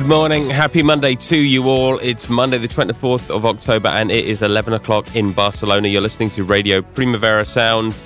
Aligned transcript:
Good 0.00 0.08
morning. 0.08 0.48
Happy 0.48 0.82
Monday 0.82 1.14
to 1.14 1.36
you 1.36 1.68
all. 1.68 1.98
It's 1.98 2.30
Monday, 2.30 2.56
the 2.56 2.68
24th 2.68 3.28
of 3.28 3.44
October, 3.44 3.88
and 3.88 4.10
it 4.10 4.24
is 4.26 4.40
11 4.40 4.72
o'clock 4.72 5.14
in 5.14 5.30
Barcelona. 5.30 5.88
You're 5.88 6.00
listening 6.00 6.30
to 6.30 6.42
Radio 6.42 6.80
Primavera 6.80 7.44
Sound, 7.44 8.00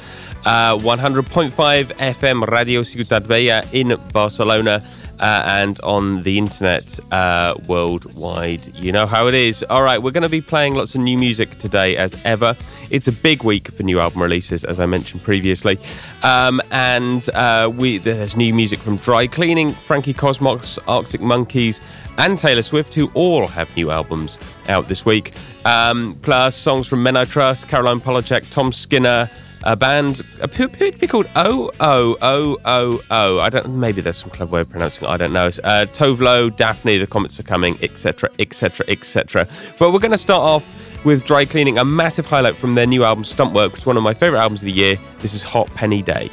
uh, 0.45 0.77
100.5 0.77 1.53
FM 1.53 2.49
Radio 2.49 2.81
Ciutat 2.81 3.23
Vella 3.23 3.63
in 3.73 3.97
Barcelona 4.13 4.83
uh, 5.21 5.43
and 5.47 5.81
on 5.81 6.23
the 6.23 6.39
internet 6.39 6.99
uh, 7.13 7.55
worldwide. 7.69 8.67
You 8.75 8.93
know 8.93 9.07
how 9.07 9.27
it 9.27 9.35
is. 9.35 9.63
All 9.65 9.83
right, 9.83 10.03
we're 10.03 10.11
going 10.11 10.23
to 10.23 10.29
be 10.29 10.41
playing 10.41 10.75
lots 10.75 10.95
of 10.95 11.01
new 11.01 11.17
music 11.19 11.59
today, 11.59 11.97
as 11.97 12.21
ever. 12.25 12.57
It's 12.91 13.09
a 13.09 13.13
big 13.13 13.43
week 13.45 13.71
for 13.73 13.83
new 13.83 14.01
album 14.01 14.23
releases, 14.23 14.65
as 14.65 14.81
I 14.81 14.87
mentioned 14.87 15.23
previously. 15.23 15.79
Um, 16.23 16.61
and 16.71 17.29
uh, 17.31 17.71
we 17.75 17.99
there's 17.99 18.37
new 18.37 18.53
music 18.55 18.79
from 18.79 18.97
Dry 18.97 19.27
Cleaning, 19.27 19.73
Frankie 19.73 20.15
Cosmos, 20.15 20.79
Arctic 20.89 21.21
Monkeys, 21.21 21.81
and 22.19 22.39
Taylor 22.39 22.63
Swift, 22.63 22.95
who 22.95 23.11
all 23.15 23.47
have 23.47 23.75
new 23.77 23.91
albums 23.91 24.39
out 24.69 24.89
this 24.89 25.05
week. 25.05 25.33
Um, 25.65 26.19
plus 26.23 26.55
songs 26.57 26.87
from 26.87 27.03
Men 27.03 27.17
I 27.17 27.25
Trust, 27.25 27.69
Caroline 27.69 28.01
Polachek, 28.01 28.51
Tom 28.53 28.73
Skinner 28.73 29.31
a 29.65 29.77
band 29.77 30.23
appeared 30.41 30.73
to 30.75 30.93
be 30.93 31.07
called 31.07 31.29
O 31.35 31.71
O 31.81 32.17
O 32.23 32.59
O 32.65 33.01
O. 33.11 33.41
I 33.41 33.49
don't. 33.49 33.77
Maybe 33.77 34.01
there's 34.01 34.19
some 34.19 34.31
clever 34.31 34.53
way 34.53 34.61
of 34.61 34.71
pronouncing 34.71 35.05
it. 35.05 35.09
I 35.09 35.17
don't 35.17 35.33
know. 35.33 35.47
Uh, 35.47 35.87
Tove 35.87 36.21
Lo, 36.21 36.51
Daphne, 36.51 36.99
the 36.99 37.07
comments 37.07 37.41
are 37.41 37.45
coming, 37.45 37.79
etc., 37.83 38.31
etc., 38.39 38.87
etc. 38.89 39.49
But 39.79 39.93
we're 39.93 40.01
going 40.01 40.13
to 40.13 40.19
start 40.19 40.43
off 40.43 41.05
with 41.05 41.25
dry 41.25 41.45
cleaning. 41.45 41.79
A 41.79 41.85
massive 41.85 42.27
highlight 42.27 42.57
from 42.57 42.75
their 42.75 42.87
new 42.87 43.05
album, 43.05 43.25
Stumpwork, 43.25 43.73
which 43.73 43.81
is 43.81 43.87
one 43.87 43.97
of 43.97 44.03
my 44.03 44.15
favorite 44.15 44.39
albums 44.39 44.61
of 44.61 44.67
the 44.67 44.73
year. 44.73 44.97
This 45.21 45.35
is 45.35 45.43
Hot 45.43 45.69
Penny 45.75 46.03
Day. 46.03 46.31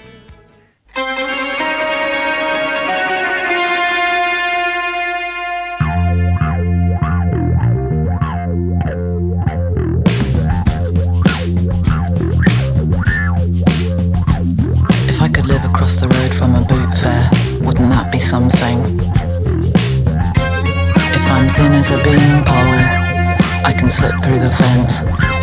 Through 24.02 24.40
the 24.40 24.50
fence. 24.50 25.41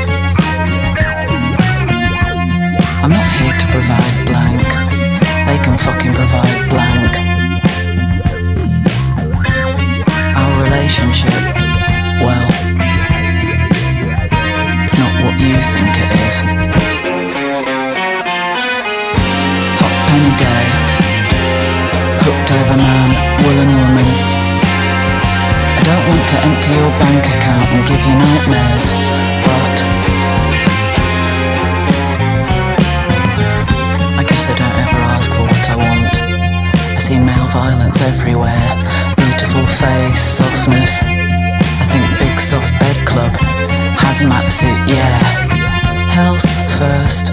Everywhere, 38.28 39.14
beautiful 39.16 39.64
face, 39.64 40.20
softness. 40.20 41.00
I 41.02 41.84
think 41.90 42.04
big 42.18 42.38
soft 42.38 42.72
bed 42.78 42.96
club, 43.06 43.32
hazmat 43.96 44.50
suit, 44.50 44.80
yeah. 44.86 45.18
Health 46.12 46.46
first. 46.78 47.32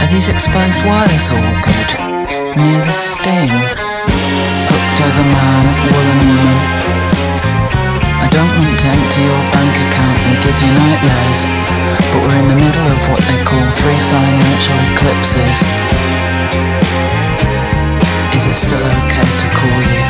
Are 0.00 0.08
these 0.12 0.28
exposed 0.28 0.84
wires 0.84 1.30
all 1.30 1.52
good? 1.62 2.56
Near 2.56 2.80
the 2.84 2.92
sting. 2.92 3.91
Hooked 4.02 4.98
over 4.98 5.26
man, 5.30 5.64
woolen 5.86 6.20
woman. 6.26 6.58
I 8.18 8.26
don't 8.34 8.50
want 8.58 8.74
to 8.82 8.86
empty 8.90 9.22
your 9.22 9.42
bank 9.54 9.74
account 9.78 10.18
and 10.26 10.36
give 10.42 10.58
you 10.58 10.72
nightmares, 10.74 11.46
but 12.10 12.18
we're 12.26 12.38
in 12.42 12.48
the 12.50 12.58
middle 12.58 12.88
of 12.90 12.98
what 13.14 13.22
they 13.30 13.38
call 13.46 13.62
three 13.78 14.02
financial 14.10 14.74
eclipses. 14.90 15.62
Is 18.34 18.42
it 18.50 18.58
still 18.58 18.82
okay 18.82 19.28
to 19.38 19.46
call 19.54 19.78
you 19.86 20.02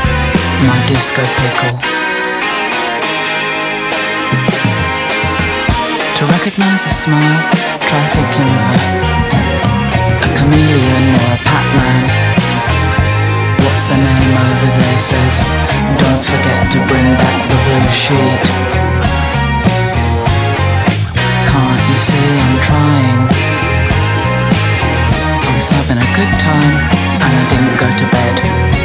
my 0.65 0.79
disco 0.89 1.21
pickle? 1.37 1.77
To 6.17 6.23
recognize 6.33 6.87
a 6.87 6.93
smile, 6.93 7.41
try 7.85 8.01
thinking 8.17 8.49
of 8.49 8.63
her 8.73 8.81
A 10.25 10.29
chameleon 10.39 11.05
or 11.13 11.29
a 11.37 11.41
Pac-Man 11.45 12.22
What's 13.83 13.91
name 13.91 14.37
over 14.39 14.71
there 14.79 14.99
says 15.01 15.39
Don't 15.99 16.25
forget 16.25 16.71
to 16.71 16.79
bring 16.87 17.09
back 17.19 17.51
the 17.51 17.59
blue 17.67 17.91
sheet. 17.91 18.43
Can't 21.51 21.83
you 21.91 21.99
see 21.99 22.29
I'm 22.45 22.61
trying? 22.63 23.23
I 25.43 25.53
was 25.53 25.69
having 25.69 25.99
a 25.99 26.09
good 26.15 26.33
time 26.39 26.79
and 27.27 27.35
I 27.35 27.45
didn't 27.51 27.77
go 27.77 27.89
to 27.99 28.07
bed 28.07 28.82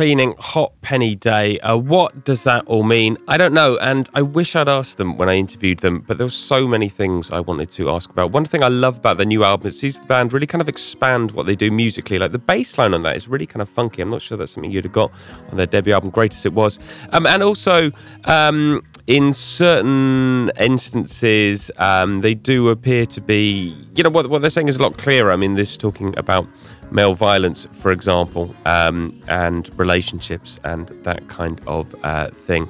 cleaning, 0.00 0.34
hot 0.38 0.72
penny 0.80 1.14
day. 1.14 1.58
Uh, 1.58 1.76
what 1.76 2.24
does 2.24 2.42
that 2.44 2.66
all 2.66 2.82
mean? 2.82 3.18
I 3.28 3.36
don't 3.36 3.52
know. 3.52 3.76
And 3.82 4.08
I 4.14 4.22
wish 4.22 4.56
I'd 4.56 4.66
asked 4.66 4.96
them 4.96 5.18
when 5.18 5.28
I 5.28 5.34
interviewed 5.34 5.80
them, 5.80 6.00
but 6.00 6.16
there 6.16 6.24
were 6.24 6.30
so 6.30 6.66
many 6.66 6.88
things 6.88 7.30
I 7.30 7.40
wanted 7.40 7.68
to 7.72 7.90
ask 7.90 8.08
about. 8.08 8.32
One 8.32 8.46
thing 8.46 8.62
I 8.62 8.68
love 8.68 8.96
about 8.96 9.18
the 9.18 9.26
new 9.26 9.44
album 9.44 9.66
is 9.66 9.78
sees 9.78 10.00
the 10.00 10.06
band 10.06 10.32
really 10.32 10.46
kind 10.46 10.62
of 10.62 10.70
expand 10.70 11.32
what 11.32 11.44
they 11.44 11.54
do 11.54 11.70
musically. 11.70 12.18
Like 12.18 12.32
the 12.32 12.38
bass 12.38 12.78
line 12.78 12.94
on 12.94 13.02
that 13.02 13.14
is 13.14 13.28
really 13.28 13.44
kind 13.44 13.60
of 13.60 13.68
funky. 13.68 14.00
I'm 14.00 14.08
not 14.08 14.22
sure 14.22 14.38
that's 14.38 14.52
something 14.52 14.70
you'd 14.70 14.84
have 14.84 14.92
got 14.94 15.12
on 15.50 15.58
their 15.58 15.66
debut 15.66 15.92
album, 15.92 16.08
great 16.08 16.32
as 16.32 16.46
it 16.46 16.54
was. 16.54 16.78
Um, 17.10 17.26
and 17.26 17.42
also, 17.42 17.92
um, 18.24 18.82
in 19.06 19.34
certain 19.34 20.50
instances, 20.58 21.70
um, 21.76 22.22
they 22.22 22.32
do 22.32 22.70
appear 22.70 23.04
to 23.04 23.20
be, 23.20 23.76
you 23.94 24.02
know, 24.02 24.08
what, 24.08 24.30
what 24.30 24.40
they're 24.40 24.48
saying 24.48 24.68
is 24.68 24.76
a 24.76 24.82
lot 24.82 24.96
clearer. 24.96 25.30
I 25.30 25.36
mean, 25.36 25.56
this 25.56 25.76
talking 25.76 26.16
about 26.16 26.48
male 26.92 27.14
violence, 27.14 27.66
for 27.80 27.90
example, 27.92 28.54
um, 28.66 29.20
and 29.28 29.70
relationships 29.78 30.58
and 30.64 30.88
that 31.04 31.28
kind 31.28 31.60
of 31.66 31.94
uh, 32.02 32.28
thing. 32.28 32.68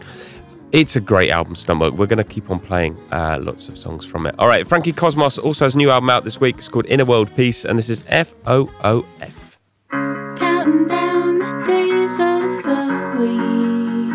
It's 0.72 0.94
a 0.94 1.00
great 1.00 1.30
album, 1.30 1.56
Stumble. 1.56 1.90
We're 1.90 2.06
going 2.06 2.18
to 2.18 2.24
keep 2.24 2.48
on 2.48 2.60
playing 2.60 2.96
uh, 3.10 3.38
lots 3.40 3.68
of 3.68 3.76
songs 3.76 4.06
from 4.06 4.24
it. 4.26 4.36
All 4.38 4.46
right, 4.46 4.64
Frankie 4.66 4.92
Cosmos 4.92 5.36
also 5.36 5.64
has 5.64 5.74
a 5.74 5.78
new 5.78 5.90
album 5.90 6.10
out 6.10 6.22
this 6.24 6.40
week. 6.40 6.58
It's 6.58 6.68
called 6.68 6.86
Inner 6.86 7.04
World 7.04 7.34
Peace, 7.34 7.64
and 7.64 7.76
this 7.76 7.88
is 7.88 8.04
F 8.06 8.34
O 8.46 8.70
O 8.84 9.04
F. 9.20 9.58
Counting 9.90 10.86
down 10.86 11.40
the 11.40 11.62
days 11.66 12.12
of 12.20 12.62
the 12.62 12.86
week. 13.18 14.12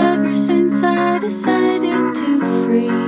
Ever 0.00 0.34
since 0.34 0.82
I 0.82 1.18
decided 1.18 2.14
to 2.14 2.64
free. 2.64 3.01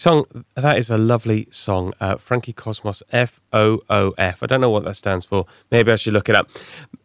Song. 0.00 0.24
That 0.54 0.78
is 0.78 0.90
a 0.90 0.96
lovely 0.96 1.46
song. 1.50 1.92
Uh, 2.00 2.16
Frankie 2.16 2.54
Cosmos, 2.54 3.02
F 3.12 3.38
O 3.52 3.80
O 3.90 4.14
F. 4.16 4.42
I 4.42 4.46
don't 4.46 4.60
know 4.60 4.70
what 4.70 4.84
that 4.84 4.96
stands 4.96 5.26
for. 5.26 5.44
Maybe 5.70 5.92
I 5.92 5.96
should 5.96 6.14
look 6.14 6.28
it 6.30 6.34
up. 6.34 6.48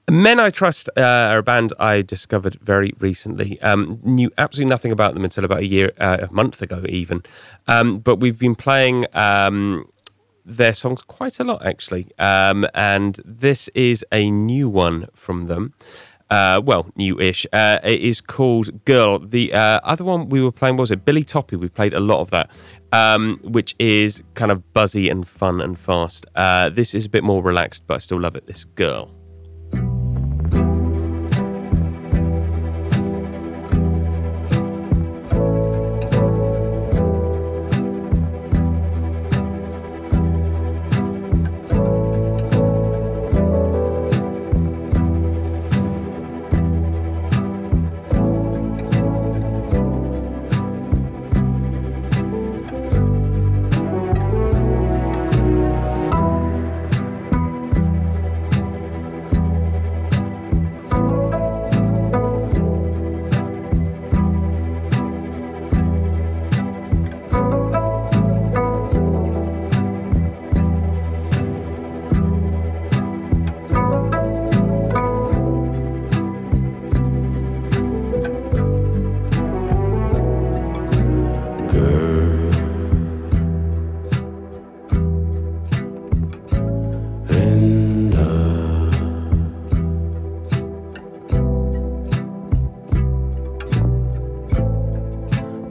Men 0.10 0.40
I 0.40 0.50
Trust 0.50 0.90
uh, 0.96 1.02
are 1.02 1.40
a 1.40 1.44
band 1.44 1.74
I 1.78 2.02
discovered 2.02 2.56
very 2.62 2.94
recently. 3.00 3.62
Um, 3.62 4.00
knew 4.04 4.32
absolutely 4.38 4.70
nothing 4.70 4.92
about 4.94 5.14
them 5.14 5.26
until 5.26 5.44
about 5.44 5.60
a 5.60 5.66
year, 5.66 5.92
uh, 6.00 6.28
a 6.30 6.32
month 6.32 6.62
ago, 6.62 6.86
even. 6.88 7.24
Um, 7.68 8.00
but 8.00 8.18
we've 8.18 8.40
been 8.40 8.56
playing 8.56 9.08
um, 9.14 9.90
their 10.46 10.74
songs 10.74 11.02
quite 11.02 11.40
a 11.40 11.44
lot, 11.44 11.66
actually. 11.66 12.08
Um, 12.18 12.66
and 12.74 13.20
this 13.26 13.68
is 13.70 14.06
a 14.12 14.30
new 14.30 14.70
one 14.70 15.08
from 15.14 15.48
them 15.48 15.74
uh, 16.30 16.62
well, 16.64 16.90
new-ish. 16.96 17.46
Uh, 17.54 17.80
it 17.84 18.02
is 18.02 18.22
called 18.22 18.84
Girl. 18.86 19.20
The 19.20 19.54
uh, 19.54 19.80
other 19.84 20.04
one 20.04 20.30
we 20.30 20.42
were 20.42 20.52
playing 20.52 20.78
was 20.78 20.92
it 20.92 21.06
Billie 21.06 21.24
Toppy. 21.24 21.56
We 21.56 21.70
played 21.70 21.94
a 21.94 22.00
lot 22.00 22.22
of 22.22 22.32
that, 22.32 22.50
um, 22.92 23.40
which 23.44 23.76
is 23.80 24.24
kind 24.34 24.52
of 24.52 24.74
buzzy 24.74 25.10
and 25.10 25.28
fun 25.28 25.62
and 25.62 25.78
fast. 25.78 26.26
Uh, 26.36 26.70
this 26.70 26.96
is 26.96 27.06
a 27.06 27.10
bit 27.10 27.24
more 27.24 27.44
relaxed, 27.44 27.84
but 27.88 27.96
I 27.96 27.98
still 28.00 28.20
love 28.20 28.36
it. 28.36 28.48
This 28.48 28.66
Girl. 28.66 29.12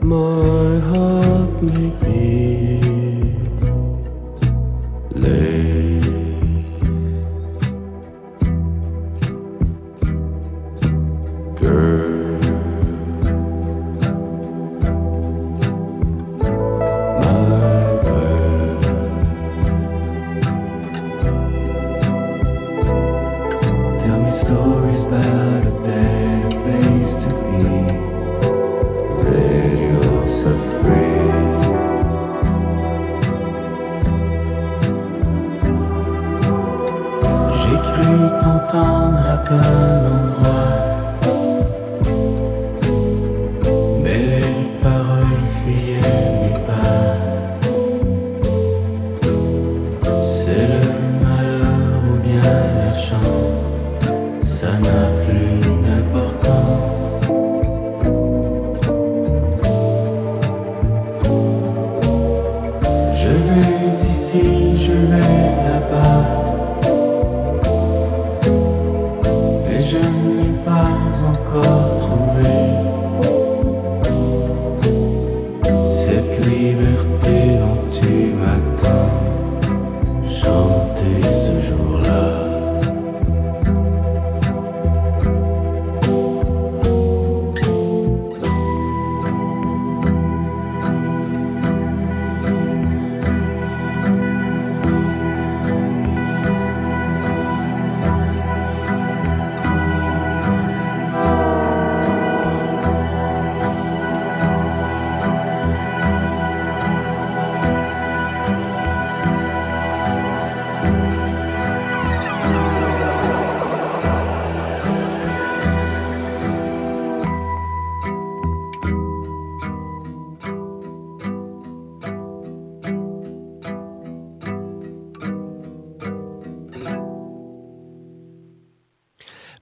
Stories 0.05 0.83
heart 0.83 1.63
may 1.63 1.89
be. 2.01 2.54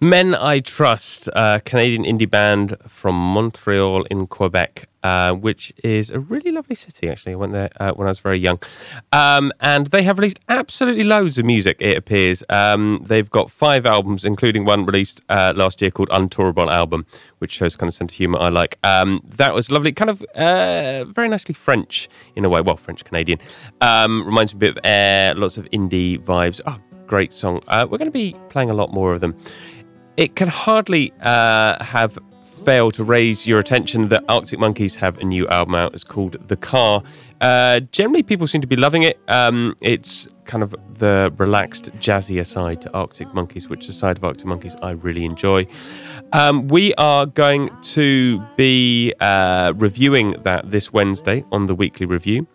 Men 0.04 0.36
I 0.36 0.60
Trust, 0.60 1.30
a 1.34 1.62
Canadian 1.64 2.04
indie 2.04 2.30
band 2.30 2.76
from 2.90 3.16
Montreal 3.16 4.04
in 4.12 4.28
Quebec, 4.28 4.90
uh, 5.02 5.32
which 5.32 5.72
is 5.82 6.10
a 6.10 6.20
really 6.20 6.52
lovely 6.52 6.76
city, 6.76 7.10
actually. 7.10 7.32
I 7.32 7.36
went 7.36 7.54
there 7.54 7.70
uh, 7.80 7.94
when 7.94 8.10
I 8.10 8.12
was 8.12 8.20
very 8.20 8.38
young. 8.38 8.60
Um, 9.14 9.54
and 9.62 9.88
they 9.88 10.04
have 10.04 10.20
released 10.20 10.42
absolutely 10.50 11.06
loads 11.06 11.38
of 11.38 11.46
music, 11.46 11.78
it 11.80 11.96
appears. 11.96 12.44
Um, 12.50 13.06
they've 13.06 13.30
got 13.30 13.50
five 13.50 13.86
albums, 13.86 14.26
including 14.26 14.66
one 14.66 14.84
released 14.84 15.22
uh, 15.30 15.54
last 15.56 15.82
year 15.82 15.90
called 15.90 16.10
Untourable 16.10 16.70
Album, 16.70 17.06
which 17.38 17.54
shows 17.54 17.78
kind 17.78 17.88
of 17.88 17.94
sense 17.94 18.12
of 18.12 18.18
humour 18.18 18.40
I 18.40 18.50
like. 18.50 18.80
Um, 18.84 19.22
that 19.38 19.54
was 19.54 19.72
lovely, 19.72 19.94
kind 19.94 20.10
of 20.10 20.22
uh, 20.36 21.06
very 21.06 21.30
nicely 21.30 21.54
French 21.54 22.10
in 22.36 22.44
a 22.44 22.50
way. 22.50 22.60
Well, 22.60 22.76
French 22.76 23.06
Canadian. 23.06 23.40
Um, 23.80 24.26
reminds 24.26 24.54
me 24.54 24.58
a 24.58 24.60
bit 24.60 24.78
of 24.78 24.80
air, 24.84 25.34
lots 25.34 25.58
of 25.58 25.64
indie 25.72 26.20
vibes. 26.22 26.60
Oh, 26.68 26.78
great 27.08 27.32
song. 27.32 27.62
Uh, 27.70 27.88
we're 27.90 27.98
going 27.98 28.12
to 28.12 28.12
be 28.12 28.36
playing 28.50 28.70
a 28.70 28.74
lot 28.74 28.92
more 28.92 29.14
of 29.14 29.22
them 29.22 29.34
it 30.18 30.36
can 30.36 30.48
hardly 30.48 31.12
uh, 31.22 31.84
have 31.84 32.18
failed 32.64 32.94
to 32.94 33.04
raise 33.04 33.46
your 33.46 33.60
attention 33.60 34.10
that 34.10 34.24
Arctic 34.30 34.58
Monkeys 34.58 34.96
have 34.96 35.18
a 35.18 35.26
new 35.26 35.48
album 35.50 35.76
out. 35.76 35.94
It's 35.94 36.04
called 36.04 36.38
The 36.48 36.56
Car. 36.56 37.04
Uh, 37.42 37.82
generally, 37.92 38.24
people 38.24 38.48
seem 38.48 38.62
to 38.62 38.68
be 38.68 38.78
loving 38.78 39.04
it. 39.04 39.20
Um, 39.28 39.76
it's 39.82 40.28
kind 40.46 40.64
of 40.64 40.74
the 40.96 41.34
relaxed, 41.38 41.92
jazzier 42.00 42.46
side 42.46 42.82
to 42.82 42.94
Arctic 42.94 43.34
Monkeys, 43.34 43.68
which 43.68 43.84
is 43.84 43.90
a 43.90 43.94
side 43.94 44.18
of 44.18 44.24
Arctic 44.24 44.46
Monkeys 44.46 44.76
I 44.82 44.92
really 44.92 45.26
enjoy. 45.26 45.68
Um, 46.32 46.68
we 46.68 46.94
are 46.96 47.26
going 47.26 47.70
to 47.84 48.42
be 48.56 49.14
uh, 49.20 49.74
reviewing 49.76 50.32
that 50.44 50.72
this 50.72 50.94
Wednesday 50.94 51.44
on 51.52 51.66
the 51.66 51.76
weekly 51.76 52.06
review. 52.06 52.48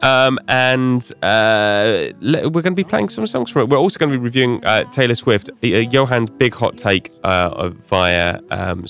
Um, 0.00 0.38
and 0.46 1.02
uh, 1.22 2.12
we're 2.20 2.50
going 2.50 2.62
to 2.62 2.70
be 2.72 2.84
playing 2.84 3.08
some 3.08 3.26
songs 3.26 3.50
from 3.50 3.62
it. 3.62 3.68
We're 3.68 3.78
also 3.78 3.98
going 3.98 4.12
to 4.12 4.18
be 4.18 4.22
reviewing 4.22 4.64
uh, 4.64 4.84
Taylor 4.92 5.14
Swift. 5.16 5.50
Uh, 5.62 5.82
Johan's 5.82 6.30
big 6.30 6.54
hot 6.54 6.76
take 6.76 7.10
uh, 7.24 7.68
via 7.70 8.40
um, 8.50 8.86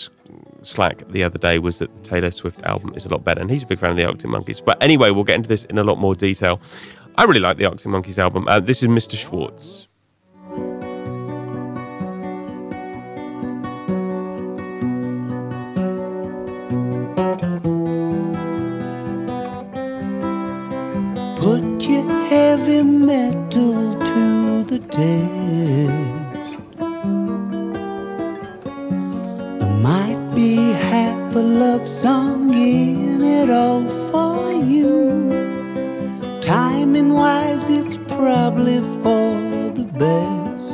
Slack 0.62 1.08
the 1.08 1.24
other 1.24 1.38
day 1.38 1.58
was 1.58 1.78
that 1.78 1.94
the 1.96 2.02
Taylor 2.02 2.30
Swift 2.30 2.62
album 2.64 2.92
is 2.94 3.06
a 3.06 3.08
lot 3.08 3.24
better, 3.24 3.40
and 3.40 3.50
he's 3.50 3.62
a 3.62 3.66
big 3.66 3.78
fan 3.78 3.90
of 3.90 3.96
the 3.96 4.04
Arctic 4.04 4.28
Monkeys. 4.28 4.60
But 4.60 4.82
anyway, 4.82 5.10
we'll 5.10 5.24
get 5.24 5.36
into 5.36 5.48
this 5.48 5.64
in 5.64 5.78
a 5.78 5.84
lot 5.84 5.98
more 5.98 6.14
detail. 6.14 6.60
I 7.16 7.24
really 7.24 7.40
like 7.40 7.56
the 7.56 7.64
Arctic 7.64 7.86
Monkeys 7.86 8.18
album. 8.18 8.46
Uh, 8.46 8.60
this 8.60 8.82
is 8.82 8.88
Mr. 8.88 9.16
Schwartz. 9.16 9.87
The. 24.78 25.88
There 29.58 29.76
might 29.82 30.32
be 30.34 30.56
half 30.72 31.34
a 31.34 31.40
love 31.40 31.88
song 31.88 32.54
in 32.54 33.22
it 33.22 33.50
all 33.50 33.88
for 34.10 34.52
you. 34.52 35.30
Timing 36.40 37.12
wise, 37.12 37.68
it's 37.70 37.96
probably 38.08 38.80
for 39.02 39.30
the 39.78 39.86
best. 39.98 40.68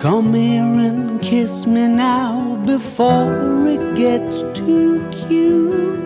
Come 0.00 0.34
here 0.34 0.62
and 0.62 1.20
kiss 1.22 1.66
me 1.66 1.86
now 1.88 2.56
before 2.66 3.66
it 3.68 3.96
gets 3.96 4.42
too 4.52 5.08
cute. 5.10 6.01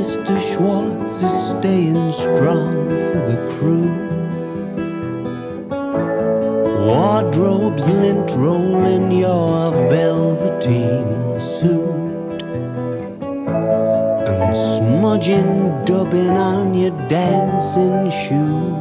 Mr. 0.00 0.40
Schwartz 0.40 1.22
is 1.22 1.50
staying 1.50 2.10
strong 2.12 2.88
for 2.88 3.20
the 3.30 3.38
crew. 3.52 3.92
Wardrobes 6.86 7.86
lint 7.86 8.30
roll 8.30 8.86
in 8.86 9.10
your 9.10 9.70
velveteen 9.90 11.38
suit. 11.38 12.42
And 14.24 14.56
smudging 14.56 15.84
dubbing 15.84 16.34
on 16.34 16.72
your 16.72 16.96
dancing 17.08 18.10
shoes. 18.10 18.79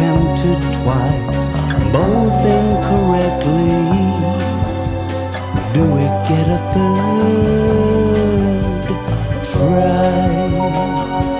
Tempted 0.00 0.60
twice, 0.80 1.42
both 1.92 2.40
incorrectly. 2.58 3.84
Do 5.74 5.82
we 5.94 6.04
get 6.26 6.46
a 6.48 6.60
third 6.72 7.84
try? 9.44 11.39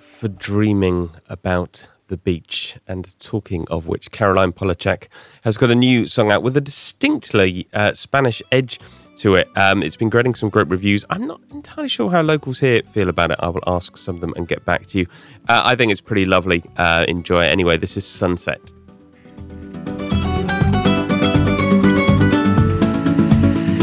for 0.21 0.27
dreaming 0.27 1.09
about 1.29 1.87
the 2.09 2.15
beach. 2.15 2.77
And 2.87 3.19
talking 3.19 3.65
of 3.71 3.87
which, 3.87 4.11
Caroline 4.11 4.51
Polachek 4.51 5.07
has 5.43 5.57
got 5.57 5.71
a 5.71 5.75
new 5.75 6.05
song 6.05 6.29
out 6.29 6.43
with 6.43 6.55
a 6.55 6.61
distinctly 6.61 7.67
uh, 7.73 7.95
Spanish 7.95 8.39
edge 8.51 8.79
to 9.17 9.33
it. 9.33 9.47
Um, 9.57 9.81
it's 9.81 9.95
been 9.95 10.11
getting 10.11 10.35
some 10.35 10.49
great 10.49 10.67
reviews. 10.67 11.03
I'm 11.09 11.25
not 11.25 11.41
entirely 11.49 11.89
sure 11.89 12.11
how 12.11 12.21
locals 12.21 12.59
here 12.59 12.83
feel 12.83 13.09
about 13.09 13.31
it. 13.31 13.37
I 13.39 13.49
will 13.49 13.63
ask 13.65 13.97
some 13.97 14.13
of 14.13 14.21
them 14.21 14.33
and 14.35 14.47
get 14.47 14.63
back 14.63 14.85
to 14.87 14.99
you. 14.99 15.07
Uh, 15.49 15.63
I 15.65 15.75
think 15.75 15.91
it's 15.91 16.01
pretty 16.01 16.27
lovely. 16.27 16.63
Uh, 16.77 17.03
enjoy 17.07 17.45
it. 17.45 17.47
Anyway, 17.47 17.77
this 17.77 17.97
is 17.97 18.05
Sunset. 18.05 18.61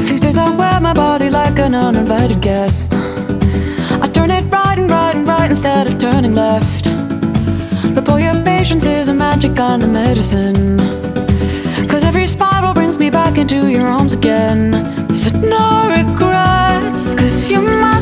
These 0.08 0.20
days 0.20 0.38
I 0.38 0.54
wear 0.56 0.78
my 0.80 0.92
body 0.92 1.30
like 1.30 1.58
an 1.58 1.74
uninvited 1.74 2.40
guest. 2.42 2.92
I 4.00 4.08
turn 4.14 4.30
it 4.30 4.44
right 4.52 4.78
and 4.78 4.88
right 4.88 5.07
right 5.48 5.56
instead 5.56 5.86
of 5.86 5.98
turning 5.98 6.34
left. 6.34 6.84
But 7.94 8.04
boy, 8.04 8.22
your 8.22 8.42
patience 8.44 8.84
is 8.84 9.08
a 9.08 9.14
magic 9.14 9.56
kind 9.56 9.82
of 9.82 9.90
medicine. 9.90 10.78
Cause 11.88 12.04
every 12.04 12.26
spiral 12.26 12.74
brings 12.74 12.98
me 12.98 13.10
back 13.10 13.38
into 13.38 13.68
your 13.68 13.86
arms 13.86 14.12
again. 14.12 14.72
So 15.14 15.30
no 15.40 15.88
regrets, 15.88 17.14
cause 17.14 17.50
you're 17.50 17.62
my 17.62 17.97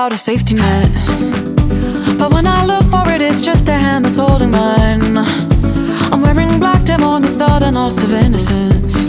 about 0.00 0.14
a 0.14 0.16
safety 0.16 0.54
net. 0.54 0.88
But 2.18 2.32
when 2.32 2.46
I 2.46 2.64
look 2.64 2.84
for 2.84 3.06
it, 3.12 3.20
it's 3.20 3.42
just 3.42 3.68
a 3.68 3.74
hand 3.74 4.06
that's 4.06 4.16
holding 4.16 4.50
mine. 4.50 5.18
I'm 6.10 6.22
wearing 6.22 6.58
black 6.58 6.86
dim 6.86 7.02
on 7.02 7.20
the 7.20 7.30
sudden 7.30 7.74
loss 7.74 8.02
of 8.02 8.14
innocence. 8.14 9.08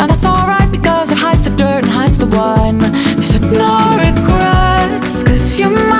And 0.00 0.08
that's 0.10 0.24
alright 0.24 0.70
because 0.70 1.10
it 1.10 1.18
hides 1.18 1.42
the 1.42 1.50
dirt 1.50 1.84
and 1.84 1.92
hides 1.92 2.16
the 2.16 2.24
wine. 2.24 2.80
Said 3.20 3.42
no 3.42 3.76
regrets, 4.06 5.24
cause 5.24 5.60
you're 5.60 5.91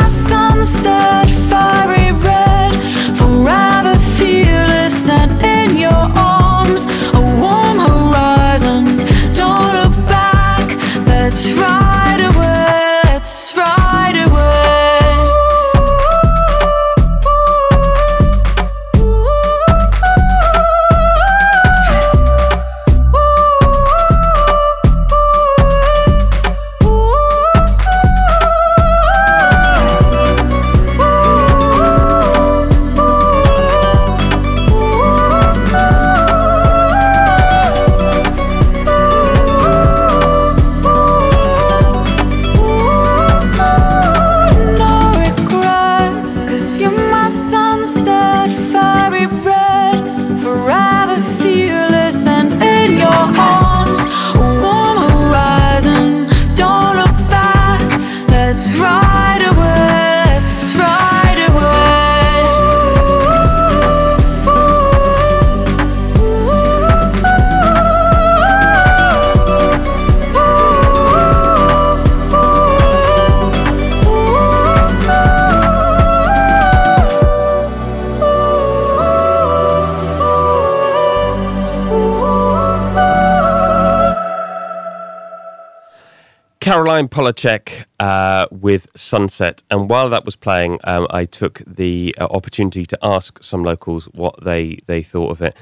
Caroline 86.73 87.07
Polachek 87.07 87.85
uh, 88.01 88.47
with 88.51 88.89
Sunset. 88.97 89.63
And 89.71 89.91
while 89.91 90.09
that 90.09 90.25
was 90.25 90.37
playing, 90.37 90.81
um, 90.85 91.07
I 91.11 91.27
took 91.27 91.61
the 91.67 92.15
uh, 92.19 92.25
opportunity 92.31 92.87
to 92.87 92.99
ask 93.03 93.45
some 93.45 93.63
locals 93.63 94.07
what 94.15 94.43
they, 94.43 94.79
they 94.87 95.03
thought 95.03 95.33
of 95.33 95.43
it. 95.43 95.55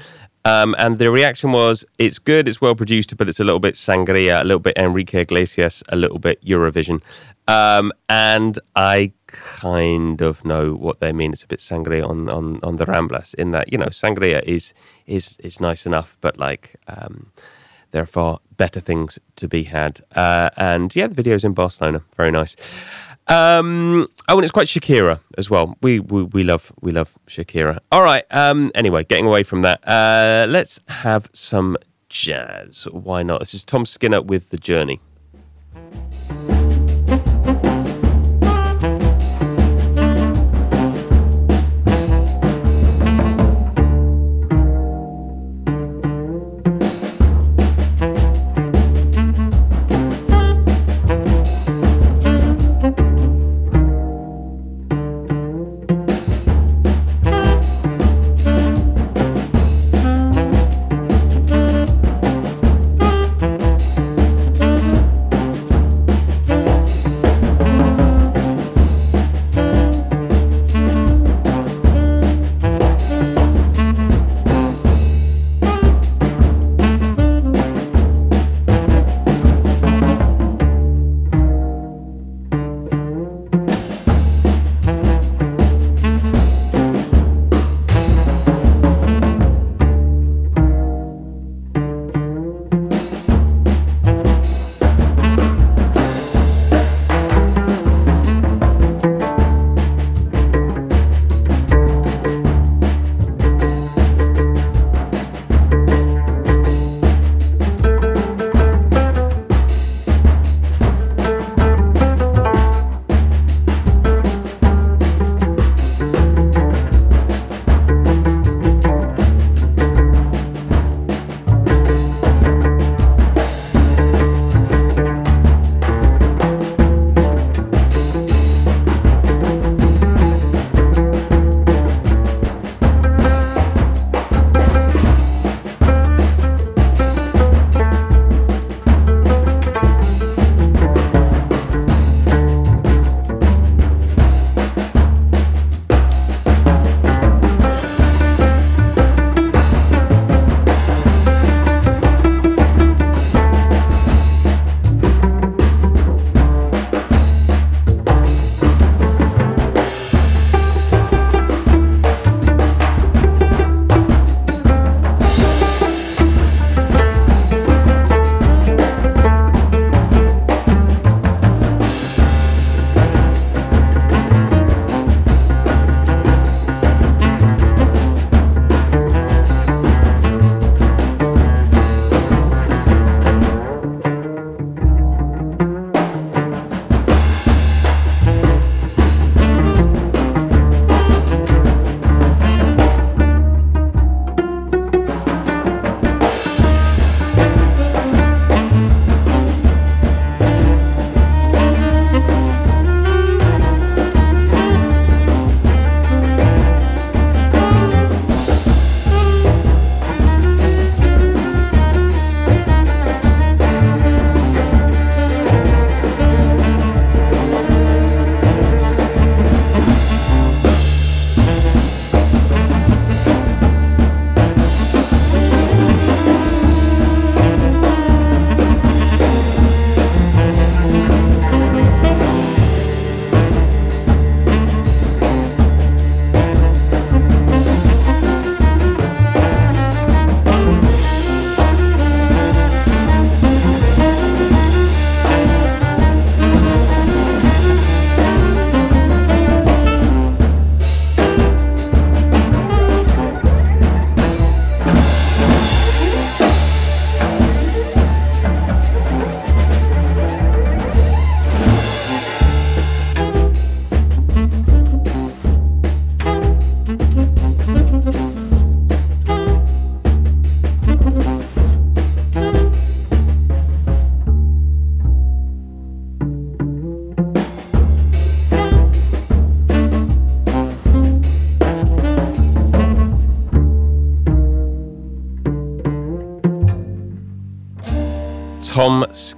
Um, 0.45 0.73
and 0.77 0.99
the 0.99 1.11
reaction 1.11 1.51
was 1.51 1.83
it's 1.97 2.17
good, 2.17 2.47
it's 2.47 2.61
well 2.61 2.75
produced, 2.75 3.17
but 3.17 3.27
it's 3.27 3.41
a 3.41 3.43
little 3.43 3.59
bit 3.59 3.75
sangria, 3.75 4.39
a 4.39 4.45
little 4.45 4.61
bit 4.61 4.77
Enrique 4.77 5.23
Iglesias, 5.23 5.83
a 5.89 5.97
little 5.97 6.17
bit 6.17 6.41
Eurovision. 6.45 7.01
Um, 7.45 7.91
and 8.07 8.57
I 8.77 9.11
kind 9.27 10.21
of 10.21 10.45
know 10.45 10.75
what 10.75 11.01
they 11.01 11.11
mean. 11.11 11.33
It's 11.33 11.43
a 11.43 11.47
bit 11.47 11.59
sangria 11.59 12.07
on, 12.07 12.29
on, 12.29 12.61
on 12.63 12.77
the 12.77 12.85
Ramblas, 12.85 13.33
in 13.35 13.51
that, 13.51 13.69
you 13.69 13.77
know, 13.77 13.87
sangria 13.87 14.41
is, 14.43 14.73
is, 15.07 15.37
is 15.39 15.59
nice 15.59 15.85
enough, 15.85 16.15
but 16.21 16.37
like. 16.37 16.77
Um, 16.87 17.33
there 17.91 18.03
are 18.03 18.07
far 18.07 18.39
better 18.61 18.79
things 18.79 19.17
to 19.37 19.47
be 19.47 19.63
had. 19.63 20.01
Uh, 20.15 20.51
and 20.55 20.95
yeah, 20.95 21.07
the 21.07 21.15
video's 21.15 21.43
in 21.43 21.53
Barcelona. 21.53 22.03
Very 22.15 22.29
nice. 22.29 22.55
Um, 23.27 24.07
oh, 24.27 24.35
and 24.37 24.43
it's 24.43 24.51
quite 24.51 24.67
Shakira 24.67 25.19
as 25.35 25.49
well. 25.49 25.75
We, 25.81 25.99
we 25.99 26.23
we 26.35 26.43
love 26.43 26.71
we 26.79 26.91
love 26.91 27.09
Shakira. 27.27 27.79
All 27.91 28.03
right. 28.03 28.23
Um, 28.29 28.71
anyway, 28.75 29.03
getting 29.03 29.25
away 29.25 29.41
from 29.41 29.63
that, 29.63 29.79
uh, 29.87 30.45
let's 30.47 30.79
have 30.89 31.27
some 31.33 31.75
jazz. 32.09 32.87
Why 32.91 33.23
not? 33.23 33.39
This 33.39 33.55
is 33.55 33.63
Tom 33.63 33.83
Skinner 33.87 34.21
with 34.21 34.51
The 34.51 34.57
Journey. 34.57 34.99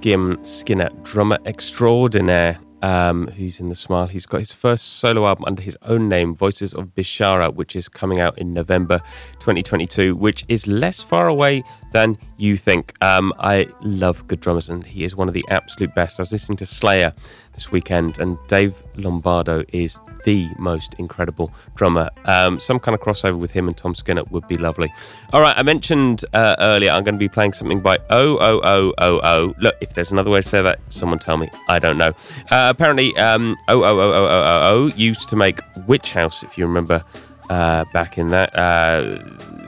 Skim 0.04 0.38
Skinner, 0.44 0.90
drummer 1.02 1.38
extraordinaire, 1.46 2.58
um, 2.82 3.26
who's 3.28 3.58
in 3.58 3.70
the 3.70 3.74
Smile. 3.74 4.06
He's 4.06 4.26
got 4.26 4.40
his 4.40 4.52
first 4.52 4.98
solo 4.98 5.26
album 5.26 5.46
under 5.46 5.62
his 5.62 5.78
own 5.80 6.10
name, 6.10 6.34
Voices 6.34 6.74
of 6.74 6.94
Bishara, 6.94 7.54
which 7.54 7.74
is 7.74 7.88
coming 7.88 8.20
out 8.20 8.36
in 8.36 8.52
November 8.52 9.00
2022, 9.38 10.14
which 10.14 10.44
is 10.46 10.66
less 10.66 11.02
far 11.02 11.26
away 11.26 11.64
than 11.92 12.18
you 12.36 12.58
think. 12.58 12.92
Um, 13.02 13.32
I 13.38 13.66
love 13.80 14.28
good 14.28 14.40
drummers, 14.40 14.68
and 14.68 14.84
he 14.84 15.04
is 15.04 15.16
one 15.16 15.26
of 15.26 15.32
the 15.32 15.44
absolute 15.48 15.94
best. 15.94 16.20
I 16.20 16.22
was 16.22 16.32
listening 16.32 16.58
to 16.58 16.66
Slayer 16.66 17.14
this 17.54 17.70
weekend, 17.70 18.18
and 18.18 18.38
Dave 18.48 18.82
Lombardo 18.96 19.64
is 19.68 19.98
the 20.24 20.48
most 20.58 20.94
incredible 20.94 21.52
drummer. 21.76 22.10
Um, 22.24 22.58
some 22.58 22.78
kind 22.78 22.94
of 22.94 23.00
crossover 23.00 23.38
with 23.38 23.50
him 23.52 23.68
and 23.68 23.76
Tom 23.76 23.94
Skinner 23.94 24.22
would 24.30 24.46
be 24.48 24.56
lovely. 24.56 24.92
All 25.32 25.40
right, 25.40 25.56
I 25.56 25.62
mentioned 25.62 26.24
uh, 26.32 26.56
earlier 26.58 26.90
I'm 26.90 27.04
going 27.04 27.14
to 27.14 27.18
be 27.18 27.28
playing 27.28 27.52
something 27.52 27.80
by 27.80 27.98
O 28.10 28.38
O 28.38 28.60
O 28.62 28.94
O 28.98 29.20
O. 29.22 29.54
Look, 29.58 29.76
if 29.80 29.94
there's 29.94 30.12
another 30.12 30.30
way 30.30 30.40
to 30.40 30.48
say 30.48 30.62
that, 30.62 30.80
someone 30.88 31.18
tell 31.18 31.36
me. 31.36 31.50
I 31.68 31.78
don't 31.78 31.98
know. 31.98 32.14
Uh, 32.50 32.72
apparently, 32.74 33.16
um, 33.16 33.56
O 33.68 33.82
O 33.84 34.86
used 34.96 35.28
to 35.28 35.36
make 35.36 35.60
Witch 35.86 36.12
House, 36.12 36.42
if 36.42 36.56
you 36.56 36.66
remember 36.66 37.02
uh, 37.50 37.84
back 37.92 38.18
in 38.18 38.28
that 38.28 38.54
uh, 38.56 39.18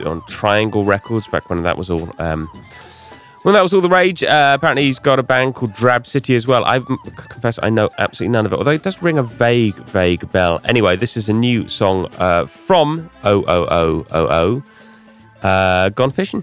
on 0.04 0.24
Triangle 0.26 0.84
Records, 0.84 1.26
back 1.28 1.48
when 1.50 1.62
that 1.62 1.76
was 1.76 1.90
all. 1.90 2.10
Um, 2.18 2.50
well, 3.46 3.52
that 3.52 3.62
was 3.62 3.72
all 3.72 3.80
the 3.80 3.88
rage. 3.88 4.24
Uh, 4.24 4.54
apparently, 4.58 4.82
he's 4.82 4.98
got 4.98 5.20
a 5.20 5.22
band 5.22 5.54
called 5.54 5.72
Drab 5.72 6.04
City 6.04 6.34
as 6.34 6.48
well. 6.48 6.64
I 6.64 6.80
confess 6.80 7.60
I 7.62 7.68
know 7.68 7.88
absolutely 7.96 8.32
none 8.32 8.44
of 8.44 8.52
it, 8.52 8.56
although 8.56 8.72
it 8.72 8.82
does 8.82 9.00
ring 9.00 9.18
a 9.18 9.22
vague, 9.22 9.76
vague 9.84 10.28
bell. 10.32 10.60
Anyway, 10.64 10.96
this 10.96 11.16
is 11.16 11.28
a 11.28 11.32
new 11.32 11.68
song 11.68 12.08
uh, 12.18 12.46
from 12.46 13.08
OOOOO, 13.22 14.64
uh, 15.44 15.88
Gone 15.90 16.10
Fishing. 16.10 16.42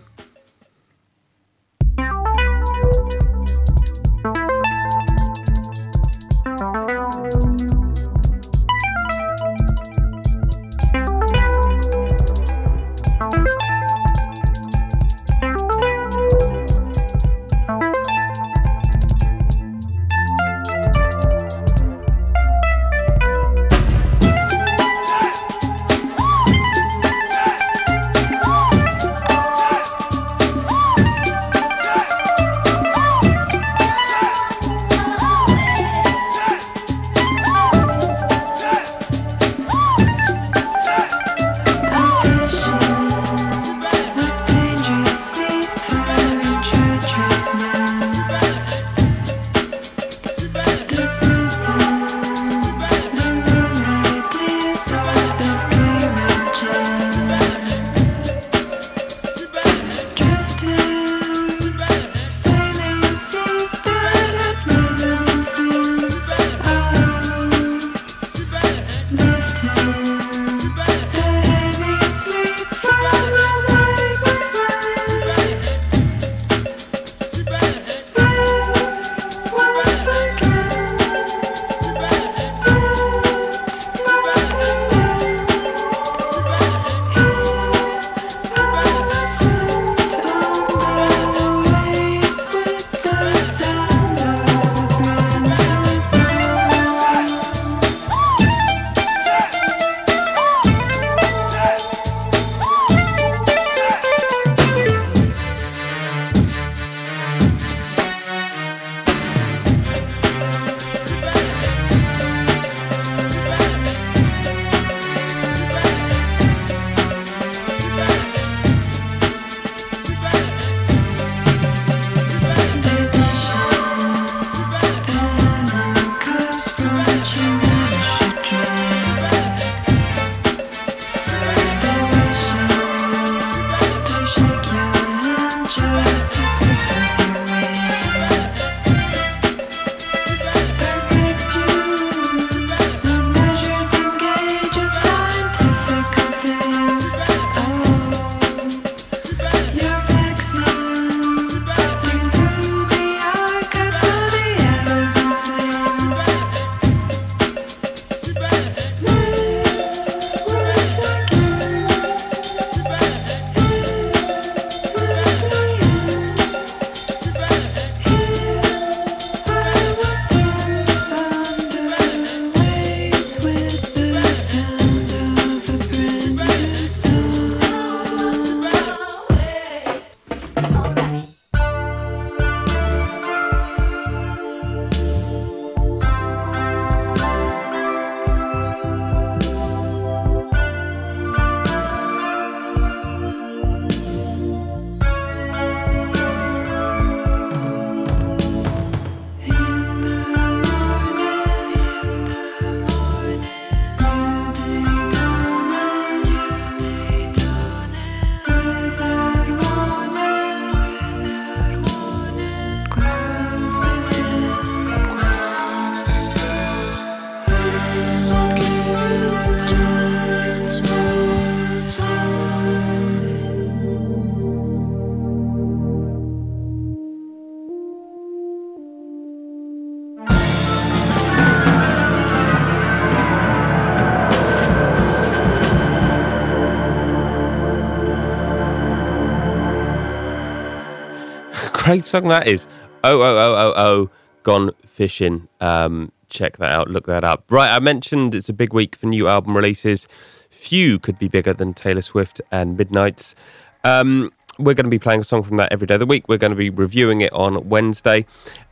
Great 241.94 242.06
song 242.06 242.28
that 242.28 242.48
is. 242.48 242.66
Oh, 243.04 243.22
oh, 243.22 243.38
oh, 243.38 243.56
oh, 243.56 243.74
oh, 243.76 244.10
Gone 244.42 244.72
Fishing. 244.84 245.48
Um, 245.62 246.12
check 246.28 246.58
that 246.58 246.72
out. 246.72 246.90
Look 246.90 247.06
that 247.06 247.24
up. 247.24 247.44
Right, 247.52 247.70
I 247.70 247.78
mentioned 247.78 248.34
it's 248.34 248.50
a 248.50 248.54
big 248.54 248.74
week 248.74 248.96
for 248.96 249.06
new 249.06 249.28
album 249.28 249.56
releases. 249.56 250.08
Few 250.50 250.98
could 250.98 251.20
be 251.20 251.28
bigger 251.28 251.54
than 251.54 251.76
Taylor 251.76 252.02
Swift 252.02 252.42
and 252.52 252.76
Midnights. 252.78 253.36
Um, 253.84 254.32
we're 254.58 254.74
going 254.74 254.86
to 254.86 254.90
be 254.90 254.98
playing 254.98 255.20
a 255.20 255.24
song 255.24 255.44
from 255.44 255.58
that 255.58 255.72
every 255.72 255.86
day 255.86 255.94
of 255.94 256.00
the 256.00 256.08
week. 256.08 256.28
We're 256.28 256.40
going 256.40 256.50
to 256.50 256.58
be 256.58 256.72
reviewing 256.72 257.22
it 257.22 257.32
on 257.32 257.70
Wednesday. 257.70 258.26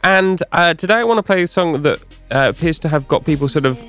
And 0.03 0.41
uh, 0.51 0.73
today 0.73 0.95
I 0.95 1.03
want 1.03 1.19
to 1.19 1.23
play 1.23 1.43
a 1.43 1.47
song 1.47 1.83
that 1.83 1.99
uh, 2.31 2.51
appears 2.55 2.79
to 2.79 2.89
have 2.89 3.07
got 3.07 3.23
people 3.23 3.47
sort 3.47 3.65
of 3.65 3.79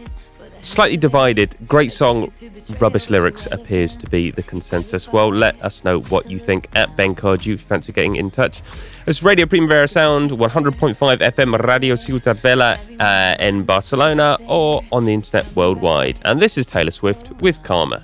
slightly 0.62 0.96
divided. 0.96 1.54
Great 1.66 1.92
song, 1.92 2.32
rubbish 2.78 3.10
lyrics 3.10 3.46
appears 3.50 3.96
to 3.96 4.08
be 4.08 4.30
the 4.30 4.42
consensus. 4.42 5.12
Well, 5.12 5.28
let 5.28 5.60
us 5.62 5.84
know 5.84 6.00
what 6.02 6.30
you 6.30 6.38
think 6.38 6.68
at 6.74 6.96
Ben 6.96 7.14
Card. 7.14 7.44
You 7.44 7.56
fancy 7.56 7.92
getting 7.92 8.16
in 8.16 8.30
touch? 8.30 8.62
It's 9.06 9.22
Radio 9.22 9.46
Primavera 9.46 9.88
Sound, 9.88 10.30
100.5 10.30 10.94
FM 10.96 11.66
Radio 11.66 11.94
Ciutat 11.94 12.36
Vella 12.36 12.78
uh, 13.00 13.36
in 13.42 13.64
Barcelona 13.64 14.38
or 14.46 14.82
on 14.92 15.04
the 15.04 15.12
internet 15.12 15.44
worldwide. 15.54 16.20
And 16.24 16.40
this 16.40 16.56
is 16.56 16.66
Taylor 16.66 16.92
Swift 16.92 17.42
with 17.42 17.62
Karma. 17.62 18.02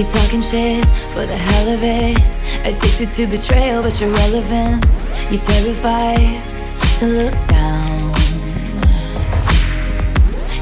You 0.00 0.06
talking 0.06 0.40
shit 0.40 0.82
for 1.12 1.26
the 1.26 1.36
hell 1.36 1.68
of 1.74 1.80
it. 1.82 2.16
Addicted 2.66 3.10
to 3.16 3.26
betrayal, 3.26 3.82
but 3.82 4.00
you're 4.00 4.08
relevant. 4.08 4.86
You're 5.30 5.42
terrified 5.42 6.40
to 7.00 7.06
look 7.06 7.34
down. 7.48 8.00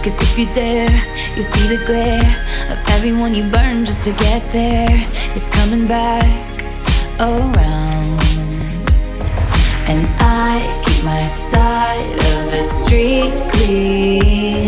Cause 0.03 0.19
if 0.21 0.37
you 0.37 0.53
dare, 0.53 0.91
you 1.37 1.45
see 1.45 1.69
the 1.69 1.85
glare 1.87 2.35
of 2.73 2.79
everyone 2.89 3.33
you 3.33 3.49
burn 3.49 3.87
just 3.87 4.03
to 4.05 4.13
get 4.15 4.43
there. 4.53 4.89
It's 5.37 5.51
coming 5.51 5.87
back 5.87 6.27
around. 7.21 8.19
And 9.87 10.05
I 10.19 10.67
keep 10.85 11.05
my 11.05 11.29
side 11.29 12.11
of 12.11 12.51
the 12.51 12.65
street 12.65 13.37
clean. 13.53 14.68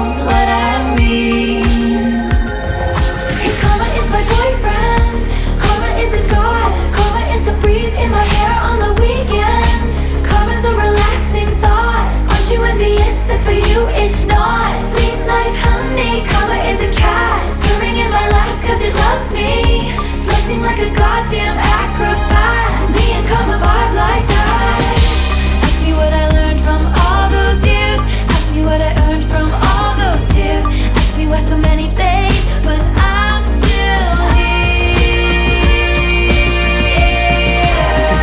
Flexing 20.51 20.63
like 20.63 20.79
a 20.79 20.91
goddamn 20.95 21.57
acrobat. 21.57 22.91
Me 22.91 23.13
and 23.15 23.27
karma 23.27 23.57
vibe 23.63 23.95
like 23.95 24.27
that. 24.27 24.97
Ask 25.63 25.81
me 25.83 25.93
what 25.93 26.11
I 26.13 26.27
learned 26.29 26.61
from 26.63 26.81
all 27.03 27.29
those 27.29 27.65
years. 27.65 27.99
Ask 28.27 28.53
me 28.53 28.61
what 28.61 28.81
I 28.81 28.91
earned 29.07 29.23
from 29.31 29.49
all 29.53 29.95
those 29.95 30.27
tears. 30.33 30.65
Ask 30.99 31.17
me 31.17 31.27
why 31.27 31.39
so 31.39 31.57
many 31.57 31.87
fade, 31.95 32.33
but 32.63 32.81
I'm 32.99 33.45
still 33.63 34.15
here. 34.35 34.67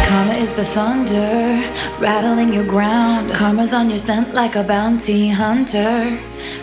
Karma 0.09 0.35
is 0.35 0.53
the 0.53 0.65
thunder, 0.65 1.65
rattling 1.99 2.53
your 2.53 2.67
ground. 2.67 3.33
Karma's 3.33 3.73
on 3.73 3.89
your 3.89 3.99
scent 3.99 4.35
like 4.35 4.55
a 4.55 4.63
bounty 4.65 5.29
hunter. 5.29 6.19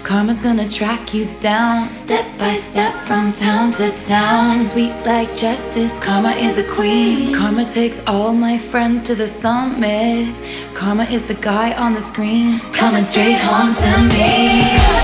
Karma's 0.06 0.40
gonna 0.40 0.70
track 0.70 1.16
you 1.16 1.26
down, 1.40 1.92
step 1.92 2.28
by 2.38 2.54
step 2.54 2.94
from 3.08 3.32
town 3.32 3.72
to 3.72 3.90
town. 4.08 4.62
Sweet 4.62 4.94
like 5.04 5.36
justice, 5.36 6.00
karma 6.00 6.34
is 6.34 6.60
a 6.60 6.64
queen. 6.64 7.34
Karma 7.34 7.66
takes 7.66 8.00
all 8.06 8.32
my 8.32 8.56
friends 8.56 9.02
to 9.02 9.16
the 9.16 9.28
summit. 9.28 10.32
Karma 10.76 11.06
is 11.06 11.26
the 11.26 11.34
guy 11.34 11.74
on 11.74 11.96
the 11.96 12.02
screen, 12.02 12.60
coming 12.72 13.04
straight 13.04 13.40
home 13.40 13.74
to 13.74 13.98
me. 14.14 14.95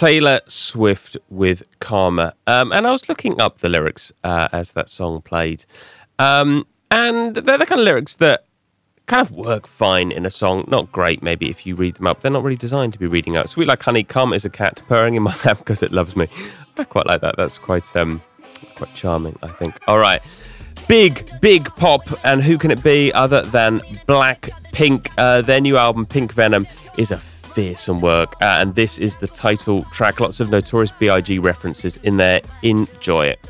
Taylor 0.00 0.40
Swift 0.46 1.18
with 1.28 1.62
Karma. 1.80 2.32
Um, 2.46 2.72
and 2.72 2.86
I 2.86 2.90
was 2.90 3.06
looking 3.06 3.38
up 3.38 3.58
the 3.58 3.68
lyrics 3.68 4.10
uh, 4.24 4.48
as 4.50 4.72
that 4.72 4.88
song 4.88 5.20
played. 5.20 5.66
Um, 6.18 6.66
and 6.90 7.36
they're 7.36 7.58
the 7.58 7.66
kind 7.66 7.82
of 7.82 7.84
lyrics 7.84 8.16
that 8.16 8.46
kind 9.04 9.20
of 9.20 9.30
work 9.30 9.66
fine 9.66 10.10
in 10.10 10.24
a 10.24 10.30
song. 10.30 10.64
Not 10.68 10.90
great, 10.90 11.22
maybe, 11.22 11.50
if 11.50 11.66
you 11.66 11.74
read 11.74 11.96
them 11.96 12.06
up. 12.06 12.22
They're 12.22 12.30
not 12.30 12.42
really 12.42 12.56
designed 12.56 12.94
to 12.94 12.98
be 12.98 13.06
reading 13.06 13.36
out. 13.36 13.50
Sweet 13.50 13.68
like 13.68 13.82
honey, 13.82 14.02
Karma 14.02 14.36
is 14.36 14.46
a 14.46 14.48
cat 14.48 14.80
purring 14.88 15.16
in 15.16 15.22
my 15.22 15.36
lap 15.44 15.58
because 15.58 15.82
it 15.82 15.92
loves 15.92 16.16
me. 16.16 16.28
I 16.78 16.84
quite 16.84 17.04
like 17.04 17.20
that. 17.20 17.34
That's 17.36 17.58
quite, 17.58 17.94
um, 17.94 18.22
quite 18.76 18.94
charming, 18.94 19.38
I 19.42 19.48
think. 19.48 19.78
All 19.86 19.98
right. 19.98 20.22
Big, 20.88 21.30
big 21.42 21.66
pop, 21.76 22.00
and 22.24 22.42
who 22.42 22.56
can 22.56 22.70
it 22.70 22.82
be 22.82 23.12
other 23.12 23.42
than 23.42 23.80
Blackpink? 24.08 25.10
Uh, 25.18 25.42
their 25.42 25.60
new 25.60 25.76
album, 25.76 26.06
Pink 26.06 26.32
Venom, 26.32 26.66
is 26.96 27.10
a 27.10 27.18
fearsome 27.54 28.00
work, 28.00 28.34
uh, 28.40 28.58
and 28.60 28.74
this 28.74 28.98
is 28.98 29.18
the 29.18 29.26
title 29.26 29.82
track. 29.92 30.20
Lots 30.20 30.40
of 30.40 30.50
Notorious 30.50 30.90
B.I.G. 30.90 31.38
references 31.38 31.96
in 31.98 32.16
there. 32.16 32.40
Enjoy 32.62 33.26
it. 33.26 33.40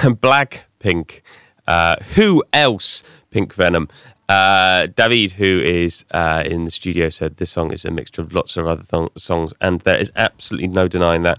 Blackpink. 0.22 1.20
Uh, 1.66 1.96
who 2.14 2.42
else? 2.54 3.02
Pink 3.30 3.52
Venom. 3.52 3.86
Uh, 4.30 4.86
David, 4.86 5.32
who 5.32 5.60
is 5.62 6.06
uh, 6.12 6.42
in 6.46 6.64
the 6.64 6.70
studio, 6.70 7.10
said 7.10 7.36
this 7.36 7.50
song 7.50 7.70
is 7.70 7.84
a 7.84 7.90
mixture 7.90 8.22
of 8.22 8.32
lots 8.32 8.56
of 8.56 8.66
other 8.66 8.84
th- 8.90 9.10
songs, 9.18 9.52
and 9.60 9.82
there 9.82 9.98
is 9.98 10.10
absolutely 10.16 10.68
no 10.68 10.88
denying 10.88 11.20
that. 11.22 11.38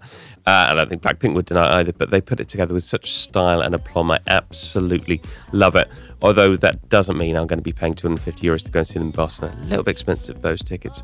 Uh, 0.52 0.74
don't 0.74 0.90
think 0.90 1.02
Blackpink 1.02 1.34
would 1.34 1.46
deny 1.46 1.80
either, 1.80 1.94
but 1.94 2.10
they 2.10 2.20
put 2.20 2.40
it 2.40 2.48
together 2.48 2.74
with 2.74 2.84
such 2.84 3.14
style 3.14 3.62
and 3.62 3.74
aplomb. 3.74 4.12
I 4.12 4.20
absolutely 4.28 5.22
love 5.54 5.76
it. 5.76 5.90
Although 6.22 6.58
that 6.58 6.90
doesn't 6.90 7.18
mean 7.18 7.36
I'm 7.36 7.48
going 7.48 7.60
to 7.60 7.64
be 7.64 7.72
paying 7.72 7.94
250 7.94 8.46
euros 8.46 8.64
to 8.66 8.72
go 8.72 8.80
and 8.80 8.88
see 8.88 8.94
them 8.96 9.04
in 9.04 9.12
Barcelona. 9.12 9.58
A 9.62 9.66
little 9.66 9.84
bit 9.84 9.92
expensive, 9.92 10.42
those 10.42 10.62
tickets. 10.62 11.04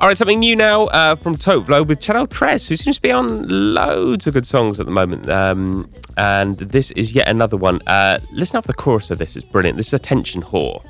All 0.00 0.08
right, 0.08 0.16
something 0.16 0.40
new 0.40 0.56
now 0.56 0.86
uh, 0.86 1.14
from 1.14 1.36
Tove 1.36 1.68
Lo 1.68 1.82
with 1.82 2.00
Channel 2.00 2.26
Tres, 2.26 2.68
who 2.68 2.76
seems 2.76 2.96
to 2.96 3.02
be 3.02 3.12
on 3.12 3.46
loads 3.74 4.26
of 4.26 4.34
good 4.34 4.46
songs 4.46 4.80
at 4.80 4.86
the 4.86 4.92
moment. 4.92 5.28
Um, 5.28 5.90
and 6.16 6.56
this 6.56 6.90
is 6.92 7.12
yet 7.12 7.28
another 7.28 7.58
one. 7.58 7.82
Uh, 7.86 8.18
listen 8.32 8.56
up 8.56 8.64
the 8.64 8.72
chorus 8.72 9.10
of 9.10 9.18
this, 9.18 9.36
it's 9.36 9.44
brilliant. 9.44 9.76
This 9.76 9.88
is 9.88 9.94
Attention 9.94 10.42
Whore. 10.42 10.82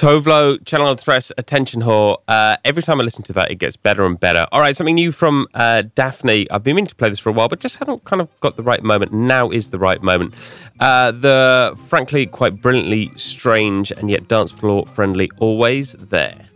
Tove 0.00 0.24
Lo, 0.24 0.56
Channel 0.56 0.92
of 0.92 0.98
Thresh, 0.98 1.30
Attention 1.36 1.82
Whore. 1.82 2.22
Uh, 2.26 2.56
every 2.64 2.82
time 2.82 3.02
I 3.02 3.04
listen 3.04 3.22
to 3.24 3.34
that, 3.34 3.50
it 3.50 3.56
gets 3.56 3.76
better 3.76 4.06
and 4.06 4.18
better. 4.18 4.46
All 4.50 4.62
right, 4.62 4.74
something 4.74 4.94
new 4.94 5.12
from 5.12 5.46
uh, 5.52 5.82
Daphni. 5.94 6.46
I've 6.50 6.62
been 6.62 6.76
meaning 6.76 6.86
to 6.86 6.94
play 6.94 7.10
this 7.10 7.18
for 7.18 7.28
a 7.28 7.32
while, 7.34 7.48
but 7.48 7.60
just 7.60 7.76
haven't 7.76 8.04
kind 8.04 8.22
of 8.22 8.30
got 8.40 8.56
the 8.56 8.62
right 8.62 8.82
moment. 8.82 9.12
Now 9.12 9.50
is 9.50 9.68
the 9.68 9.78
right 9.78 10.02
moment. 10.02 10.32
Uh, 10.80 11.10
the 11.10 11.78
frankly 11.88 12.24
quite 12.24 12.62
brilliantly 12.62 13.12
strange 13.16 13.92
and 13.92 14.08
yet 14.08 14.26
dance 14.26 14.50
floor 14.50 14.86
friendly, 14.86 15.30
always 15.38 15.92
there. 15.92 16.46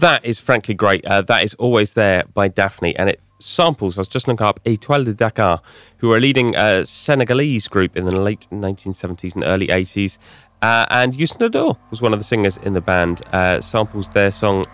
That 0.00 0.24
is 0.24 0.40
frankly 0.40 0.72
great. 0.72 1.04
Uh, 1.04 1.20
that 1.20 1.44
is 1.44 1.52
always 1.54 1.92
there 1.92 2.24
by 2.32 2.48
Daphni, 2.48 2.94
and 2.98 3.10
it 3.10 3.20
samples. 3.38 3.98
I 3.98 4.00
was 4.00 4.08
just 4.08 4.26
looking 4.26 4.46
up 4.46 4.58
Etoile 4.64 5.04
de 5.04 5.12
Dakar, 5.12 5.60
who 5.98 6.10
are 6.12 6.16
a 6.16 6.20
leading 6.20 6.56
uh, 6.56 6.86
Senegalese 6.86 7.68
group 7.68 7.98
in 7.98 8.06
the 8.06 8.16
late 8.18 8.46
1970s 8.50 9.34
and 9.34 9.44
early 9.44 9.66
80s. 9.66 10.16
Uh, 10.62 10.86
and 10.88 11.12
Youssou 11.12 11.50
N'Dour 11.50 11.76
was 11.90 12.00
one 12.00 12.14
of 12.14 12.18
the 12.18 12.24
singers 12.24 12.56
in 12.58 12.72
the 12.72 12.80
band. 12.80 13.20
Uh, 13.34 13.60
samples 13.60 14.08
their 14.08 14.30
song 14.30 14.64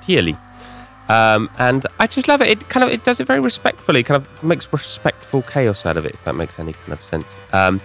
Thiely. 0.00 0.36
Um, 1.08 1.48
and 1.58 1.86
I 2.00 2.08
just 2.08 2.26
love 2.26 2.42
it. 2.42 2.48
It 2.48 2.68
kind 2.68 2.82
of 2.82 2.90
it 2.90 3.04
does 3.04 3.20
it 3.20 3.28
very 3.28 3.40
respectfully. 3.40 4.02
Kind 4.02 4.20
of 4.20 4.42
makes 4.42 4.72
respectful 4.72 5.42
chaos 5.42 5.86
out 5.86 5.96
of 5.96 6.04
it, 6.06 6.14
if 6.14 6.24
that 6.24 6.34
makes 6.34 6.58
any 6.58 6.72
kind 6.72 6.92
of 6.92 7.02
sense. 7.04 7.38
Um, 7.52 7.80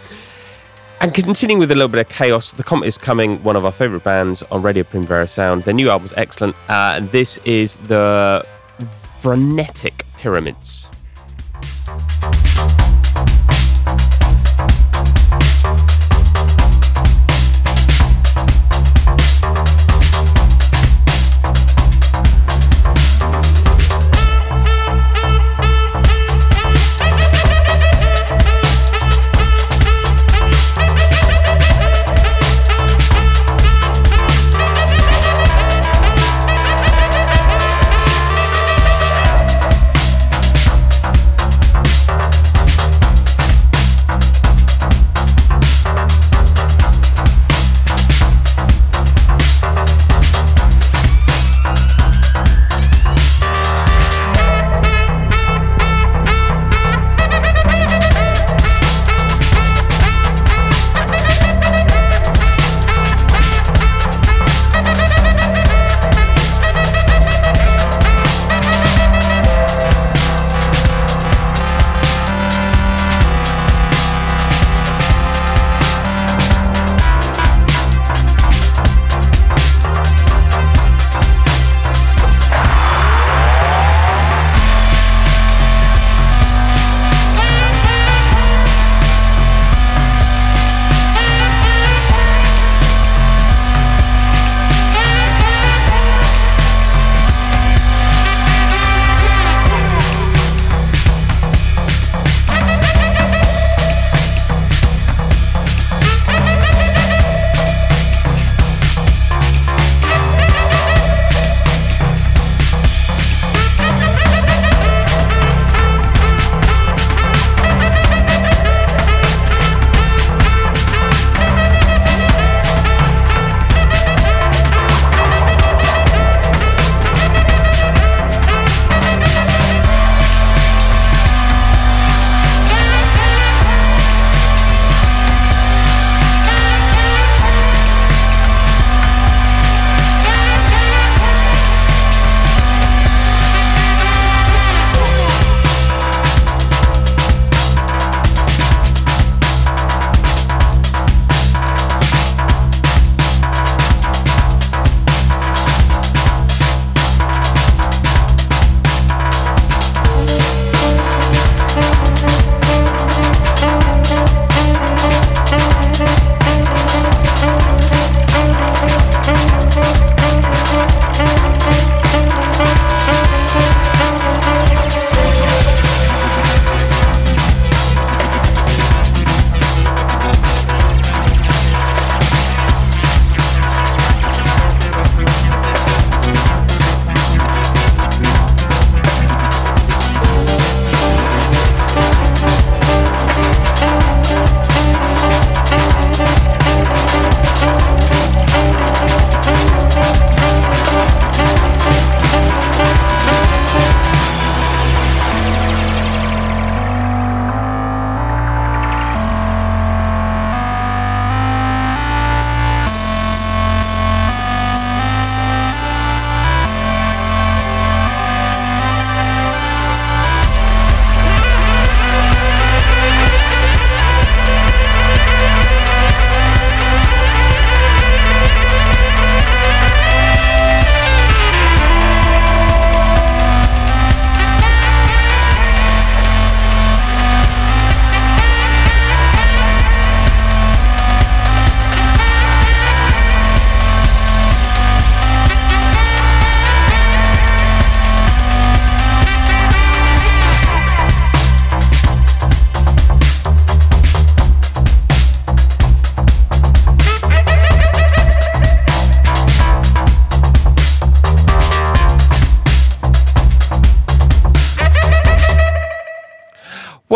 and 1.00 1.14
continuing 1.14 1.60
with 1.60 1.72
a 1.72 1.76
little 1.76 1.88
bit 1.88 2.00
of 2.00 2.10
chaos, 2.10 2.54
The 2.54 2.64
Comet 2.64 2.88
is 2.88 2.98
coming, 2.98 3.42
one 3.44 3.56
of 3.56 3.64
our 3.66 3.72
favourite 3.72 4.04
bands 4.04 4.42
on 4.44 4.62
Radio 4.62 4.84
Primavera 4.84 5.28
Sound. 5.28 5.64
Their 5.64 5.74
new 5.74 5.90
album 5.90 6.06
is 6.06 6.14
excellent. 6.18 6.56
Uh, 6.70 7.02
this 7.02 7.38
is 7.46 7.78
the 7.78 8.46
Frenetic 9.20 10.06
Pyramids. 10.18 10.90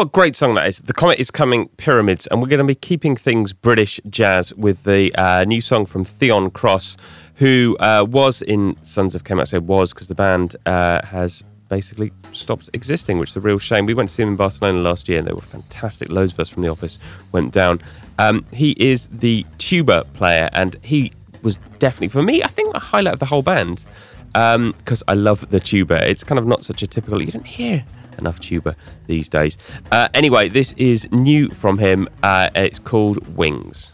What 0.02 0.08
a 0.08 0.12
great 0.14 0.36
song 0.36 0.56
that 0.56 0.68
is. 0.68 0.80
The 0.80 0.94
Comet 0.94 1.20
is 1.20 1.30
coming, 1.30 1.68
Pyramids, 1.78 2.26
and 2.26 2.42
we're 2.42 2.48
going 2.48 2.58
to 2.58 2.66
be 2.66 2.74
keeping 2.74 3.16
things 3.16 3.54
British 3.54 4.00
jazz 4.10 4.52
with 4.56 4.84
the 4.84 5.14
uh, 5.14 5.44
new 5.44 5.62
song 5.62 5.86
from 5.86 6.06
Theon 6.06 6.50
Cross, 6.50 6.98
who 7.36 7.78
uh, 7.80 8.04
was 8.10 8.42
in 8.42 8.76
Sons 8.82 9.14
of 9.14 9.26
Kemet. 9.26 9.50
Say 9.50 9.60
was 9.60 9.94
because 9.94 10.08
the 10.08 10.16
band 10.16 10.56
uh, 10.66 11.06
has 11.06 11.44
basically 11.70 12.12
stopped 12.32 12.68
existing, 12.74 13.20
which 13.20 13.30
is 13.30 13.36
a 13.36 13.42
real 13.42 13.60
shame. 13.60 13.86
We 13.86 13.94
went 13.94 14.10
to 14.10 14.16
see 14.16 14.24
them 14.24 14.30
in 14.30 14.38
Barcelona 14.38 14.80
last 14.80 15.08
year 15.08 15.20
and 15.20 15.28
they 15.28 15.34
were 15.34 15.42
fantastic. 15.42 16.10
Loads 16.10 16.34
of 16.34 16.40
us 16.40 16.50
from 16.50 16.64
the 16.64 16.70
office 16.70 16.98
went 17.32 17.54
down. 17.54 17.80
Um, 18.18 18.44
he 18.52 18.72
is 18.80 19.08
the 19.12 19.46
tuba 19.60 20.06
player 20.16 20.50
and 20.54 20.78
he 20.82 21.14
was 21.44 21.60
definitely, 21.78 22.08
for 22.08 22.24
me, 22.24 22.42
I 22.42 22.48
think 22.48 22.74
the 22.74 22.80
highlight 22.80 23.14
of 23.14 23.20
the 23.20 23.28
whole 23.28 23.44
band 23.44 23.86
because 24.34 25.04
I 25.08 25.14
love 25.14 25.52
the 25.52 25.60
tuba. 25.60 26.10
It's 26.10 26.24
kind 26.24 26.40
of 26.40 26.48
not 26.48 26.66
such 26.66 26.82
a 26.82 26.88
typical, 26.88 27.22
you 27.22 27.32
don't 27.32 27.46
hear 27.46 27.86
enough 28.18 28.40
tuba 28.40 28.76
these 29.08 29.30
days. 29.30 29.58
Uh, 29.92 30.10
anyway, 30.14 30.50
this 30.50 30.74
is 30.74 31.12
new 31.12 31.50
from 31.50 31.78
him. 31.78 32.08
Uh, 32.24 32.50
it's 32.56 32.80
called 32.80 33.36
Wings. 33.36 33.92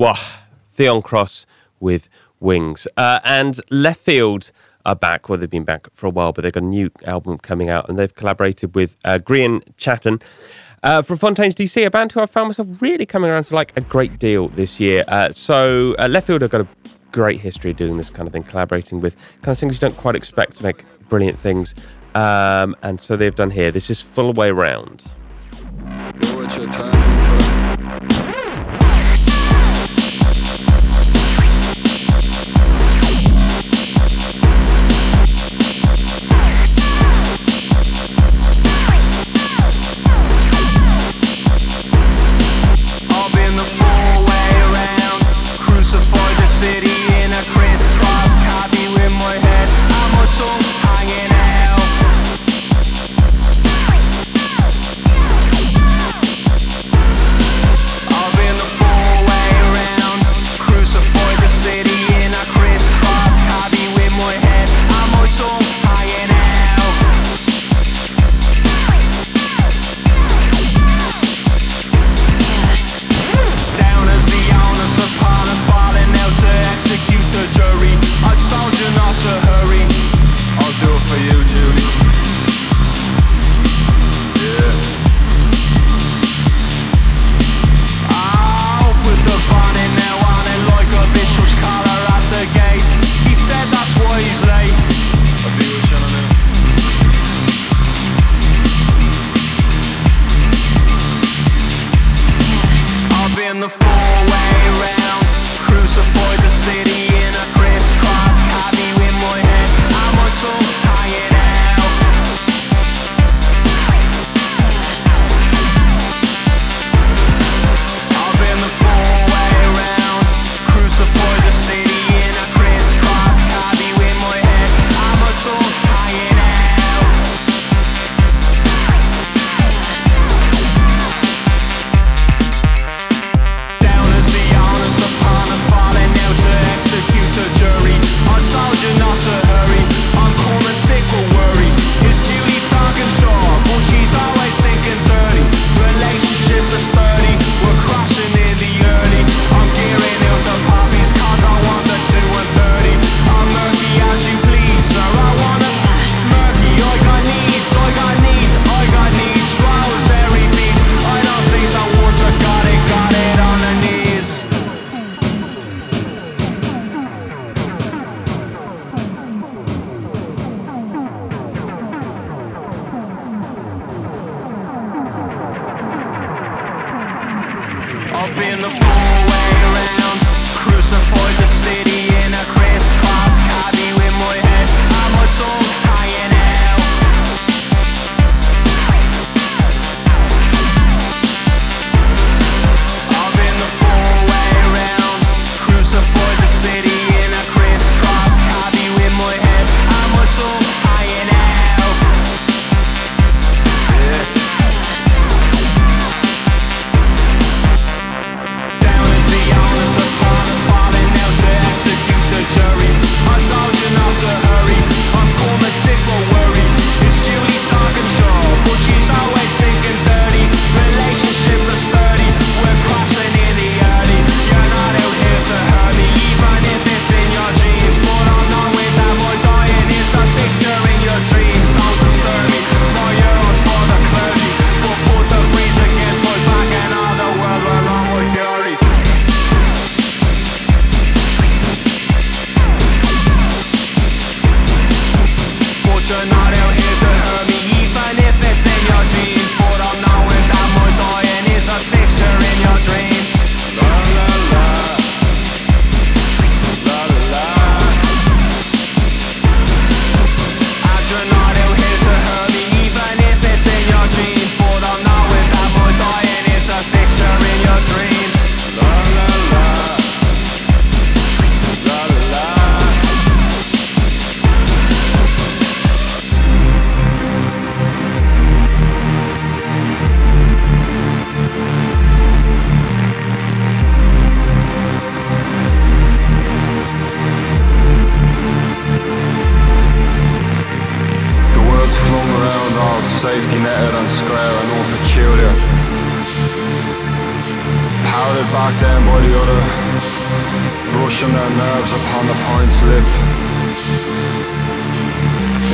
Wah, 0.00 0.18
Theon 0.72 1.02
Cross 1.02 1.44
with 1.78 2.08
Wings. 2.40 2.88
Uh, 2.96 3.20
and 3.22 3.56
Leftfield 3.70 4.50
are 4.86 4.94
back. 4.94 5.28
Well, 5.28 5.38
they've 5.38 5.50
been 5.50 5.64
back 5.64 5.88
for 5.92 6.06
a 6.06 6.10
while, 6.10 6.32
but 6.32 6.40
they've 6.40 6.54
got 6.54 6.62
a 6.62 6.66
new 6.66 6.90
album 7.04 7.36
coming 7.36 7.68
out 7.68 7.86
and 7.86 7.98
they've 7.98 8.14
collaborated 8.14 8.74
with 8.74 8.96
uh, 9.04 9.18
Grian 9.18 9.62
Chatten. 9.76 10.22
Uh, 10.82 11.02
from 11.02 11.18
Fontaines 11.18 11.54
DC, 11.54 11.84
a 11.84 11.90
band 11.90 12.12
who 12.12 12.20
I 12.20 12.24
found 12.24 12.48
myself 12.48 12.80
really 12.80 13.04
coming 13.04 13.30
around 13.30 13.44
to 13.44 13.54
like 13.54 13.76
a 13.76 13.82
great 13.82 14.18
deal 14.18 14.48
this 14.48 14.80
year. 14.80 15.04
Uh, 15.06 15.32
so, 15.32 15.94
uh, 15.98 16.08
Leftfield 16.08 16.40
have 16.40 16.50
got 16.50 16.62
a 16.62 16.68
great 17.12 17.38
history 17.38 17.72
of 17.72 17.76
doing 17.76 17.98
this 17.98 18.08
kind 18.08 18.26
of 18.26 18.32
thing, 18.32 18.44
collaborating 18.44 19.02
with 19.02 19.18
kind 19.42 19.48
of 19.48 19.58
things 19.58 19.74
you 19.74 19.80
don't 19.80 19.98
quite 19.98 20.16
expect 20.16 20.56
to 20.56 20.62
make 20.62 20.82
brilliant 21.10 21.38
things. 21.38 21.74
Um, 22.14 22.74
and 22.82 22.98
so 22.98 23.18
they've 23.18 23.36
done 23.36 23.50
here. 23.50 23.70
This 23.70 23.90
is 23.90 24.00
Full 24.00 24.32
Way 24.32 24.50
Round. 24.50 25.04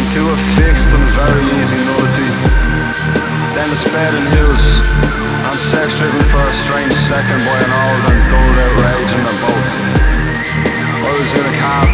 Into 0.07 0.23
a 0.23 0.39
fixed 0.55 0.95
and 0.95 1.03
very 1.19 1.43
easy 1.59 1.75
nullity. 1.83 2.31
Then 3.59 3.67
it's 3.75 3.83
bed 3.91 4.15
and 4.15 4.27
hills, 4.39 4.63
and 5.51 5.59
sex 5.59 5.99
driven 5.99 6.23
for 6.31 6.47
a 6.47 6.55
strange 6.55 6.95
second 6.95 7.43
by 7.43 7.59
an 7.59 7.73
old 7.75 8.03
and 8.15 8.21
dull 8.31 8.55
outrage 8.55 9.13
in 9.19 9.23
them 9.27 9.39
boat. 9.43 9.67
I 11.03 11.11
was 11.11 11.31
in 11.35 11.43
a 11.43 11.55
cab. 11.59 11.89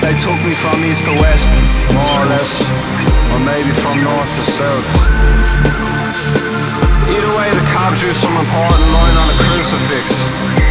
They 0.00 0.16
took 0.16 0.40
me 0.40 0.56
from 0.56 0.80
east 0.88 1.04
to 1.04 1.12
west, 1.20 1.52
more 1.92 2.16
or 2.16 2.26
less, 2.32 2.64
or 3.36 3.38
maybe 3.44 3.68
from 3.76 4.00
north 4.00 4.32
to 4.40 4.44
south. 4.48 4.88
Either 7.12 7.32
way, 7.36 7.48
the 7.52 7.66
cab 7.76 7.92
drew 7.92 8.16
some 8.16 8.40
important 8.40 8.88
line 8.88 9.20
on 9.20 9.28
a 9.30 9.36
crucifix. 9.44 10.16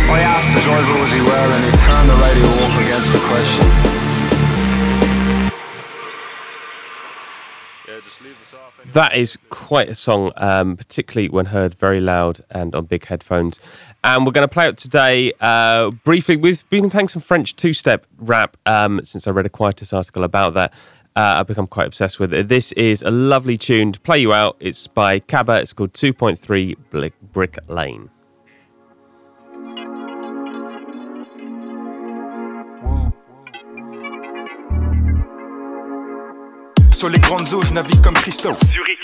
I 0.09 0.25
asked 0.25 0.57
the 0.57 0.61
driver 0.65 0.89
was 0.97 1.13
he 1.13 1.21
well, 1.21 1.49
and 1.53 1.61
he 1.69 1.73
turned 1.85 2.09
the 2.09 2.17
radio 2.17 2.49
up 2.65 2.75
against 2.81 3.13
the 3.13 3.21
question. 3.29 4.16
That 8.97 9.15
is 9.15 9.37
quite 9.51 9.89
a 9.89 9.93
song, 9.93 10.31
um, 10.37 10.75
particularly 10.75 11.29
when 11.29 11.45
heard 11.45 11.75
very 11.75 12.01
loud 12.01 12.41
and 12.49 12.73
on 12.73 12.85
big 12.85 13.05
headphones. 13.05 13.59
And 14.03 14.25
we're 14.25 14.31
going 14.31 14.47
to 14.47 14.51
play 14.51 14.67
it 14.69 14.77
today 14.79 15.33
uh, 15.39 15.91
briefly. 15.91 16.35
We've 16.35 16.67
been 16.71 16.89
playing 16.89 17.09
some 17.09 17.21
French 17.21 17.55
two 17.55 17.73
step 17.73 18.07
rap 18.17 18.57
um, 18.65 19.01
since 19.03 19.27
I 19.27 19.29
read 19.29 19.45
a 19.45 19.49
Quietus 19.49 19.93
article 19.93 20.23
about 20.23 20.55
that. 20.55 20.73
Uh, 21.15 21.35
I've 21.37 21.45
become 21.45 21.67
quite 21.67 21.85
obsessed 21.85 22.19
with 22.19 22.33
it. 22.33 22.47
This 22.47 22.71
is 22.71 23.03
a 23.03 23.11
lovely 23.11 23.55
tune 23.55 23.91
to 23.91 23.99
play 23.99 24.17
you 24.17 24.33
out. 24.33 24.57
It's 24.59 24.87
by 24.87 25.19
Kaba. 25.19 25.61
It's 25.61 25.73
called 25.73 25.93
2.3 25.93 26.75
Brick, 26.89 27.13
Brick 27.21 27.59
Lane. 27.67 28.09
Sur 36.97 37.09
les 37.09 37.19
grandes 37.19 37.53
eaux, 37.53 37.61
je 37.61 37.73
navigue 37.73 38.01
comme 38.01 38.15
Christophe. 38.15 38.57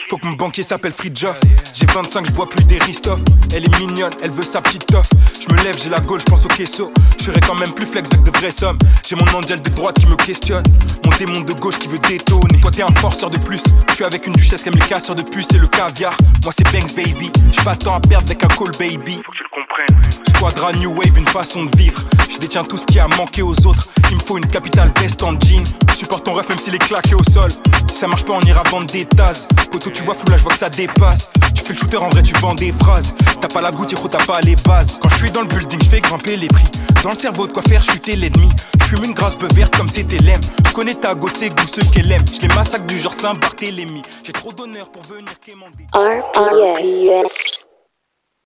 Faut 0.09 0.17
que 0.17 0.25
mon 0.25 0.33
banquier 0.33 0.63
s'appelle 0.63 0.93
Fridjoff. 0.93 1.39
J'ai 1.75 1.85
25, 1.85 2.25
je 2.25 2.31
bois 2.31 2.49
plus 2.49 2.63
des 2.65 2.79
Ristoff. 2.79 3.19
Elle 3.55 3.65
est 3.65 3.77
mignonne, 3.77 4.13
elle 4.23 4.31
veut 4.31 4.41
sa 4.41 4.61
petite 4.61 4.87
toffe. 4.87 5.11
Je 5.39 5.53
me 5.53 5.61
lève, 5.63 5.77
j'ai 5.77 5.91
la 5.91 5.99
gaule, 5.99 6.19
je 6.19 6.25
pense 6.25 6.43
au 6.43 6.47
queso. 6.47 6.91
Je 7.19 7.25
serai 7.25 7.39
quand 7.41 7.53
même 7.53 7.71
plus 7.71 7.85
flex 7.85 8.09
avec 8.11 8.25
de 8.25 8.35
vraies 8.35 8.49
sommes. 8.49 8.79
J'ai 9.07 9.15
mon 9.15 9.27
angel 9.35 9.61
de 9.61 9.69
droite 9.69 9.99
qui 9.99 10.07
me 10.07 10.15
questionne. 10.15 10.63
Mon 11.05 11.15
démon 11.17 11.41
de 11.41 11.53
gauche 11.53 11.77
qui 11.77 11.87
veut 11.87 11.99
détonner. 11.99 12.59
Toi, 12.61 12.71
t'es 12.71 12.81
un 12.81 12.95
forceur 12.95 13.29
de 13.29 13.37
plus. 13.37 13.63
Je 13.89 13.93
suis 13.93 14.05
avec 14.05 14.25
une 14.25 14.33
duchesse 14.33 14.63
qui 14.63 14.69
aime 14.69 14.75
les 14.75 14.87
casseurs 14.87 15.15
de 15.15 15.21
puce 15.21 15.51
et 15.53 15.59
le 15.59 15.67
caviar. 15.67 16.17
Moi, 16.43 16.51
c'est 16.51 16.63
Banks, 16.71 16.95
baby. 16.95 17.31
J'ai 17.51 17.61
pas 17.61 17.75
temps 17.75 17.93
à 17.93 17.99
perdre 17.99 18.25
avec 18.25 18.43
un 18.43 18.47
call, 18.47 18.71
baby. 18.71 19.21
Faut 19.23 19.31
que 19.31 19.37
tu 19.37 19.43
le 19.43 19.49
comprennes. 19.49 20.11
Squadra 20.35 20.73
New 20.73 20.91
Wave, 20.95 21.15
une 21.19 21.27
façon 21.27 21.65
de 21.65 21.77
vivre. 21.77 22.01
Je 22.27 22.39
détiens 22.39 22.63
tout 22.63 22.77
ce 22.77 22.87
qui 22.87 22.97
a 22.97 23.07
manqué 23.09 23.43
aux 23.43 23.67
autres. 23.67 23.89
Il 24.09 24.17
me 24.17 24.21
faut 24.21 24.39
une 24.39 24.47
capitale 24.47 24.91
veste 24.99 25.21
en 25.21 25.39
jean. 25.39 25.63
Je 25.91 25.95
supporte 25.95 26.25
ton 26.25 26.33
ref 26.33 26.49
même 26.49 26.57
s'il 26.57 26.73
est 26.73 26.79
claqué 26.79 27.13
au 27.13 27.23
sol. 27.23 27.51
Si 27.87 27.97
ça 27.97 28.07
marche 28.07 28.25
pas, 28.25 28.33
on 28.33 28.41
ira 28.41 28.63
vendre 28.69 28.87
des 28.87 29.05
tasses. 29.05 29.47
Poto, 29.71 29.89
tu 29.89 30.03
vois 30.03 30.15
flou 30.15 30.29
là, 30.31 30.37
je 30.37 30.43
vois 30.43 30.53
que 30.53 30.59
ça 30.59 30.69
dépasse. 30.69 31.29
Tu 31.53 31.63
fais 31.63 31.73
le 31.73 31.79
shooter, 31.79 31.97
en 31.97 32.09
vrai, 32.09 32.23
tu 32.23 32.33
vends 32.39 32.55
des 32.55 32.71
phrases. 32.71 33.13
T'as 33.39 33.47
pas 33.47 33.61
la 33.61 33.71
goutte, 33.71 33.91
Hiro, 33.91 34.07
t'as 34.07 34.25
pas 34.25 34.41
les 34.41 34.55
bases. 34.55 34.99
Quand 35.01 35.09
je 35.09 35.15
suis 35.17 35.31
dans 35.31 35.41
le 35.41 35.47
building, 35.47 35.79
je 35.83 35.89
fais 35.89 36.01
grimper 36.01 36.35
les 36.37 36.47
prix. 36.47 36.65
Dans 37.03 37.11
le 37.11 37.15
cerveau, 37.15 37.47
de 37.47 37.53
quoi 37.53 37.63
faire 37.63 37.83
chuter 37.83 38.15
l'ennemi. 38.15 38.49
Je 38.81 38.85
fume 38.85 39.03
une 39.05 39.13
grasse 39.13 39.35
peu 39.35 39.47
verte 39.53 39.75
comme 39.75 39.89
c'était 39.89 40.19
l'aime. 40.19 40.41
Je 40.67 40.71
connais 40.71 40.95
ta 40.95 41.13
gosse 41.15 41.41
et 41.41 41.49
goût 41.49 41.67
ceux 41.67 41.83
qu'elle 41.83 42.11
aime. 42.11 42.23
Je 42.33 42.41
les 42.41 42.53
massacre 42.53 42.85
du 42.85 42.97
genre 42.97 43.13
Saint-Barthélemy. 43.13 44.01
J'ai 44.23 44.33
trop 44.33 44.51
d'honneur 44.51 44.89
pour 44.91 45.03
venir 45.03 45.33
quémander. 45.45 45.87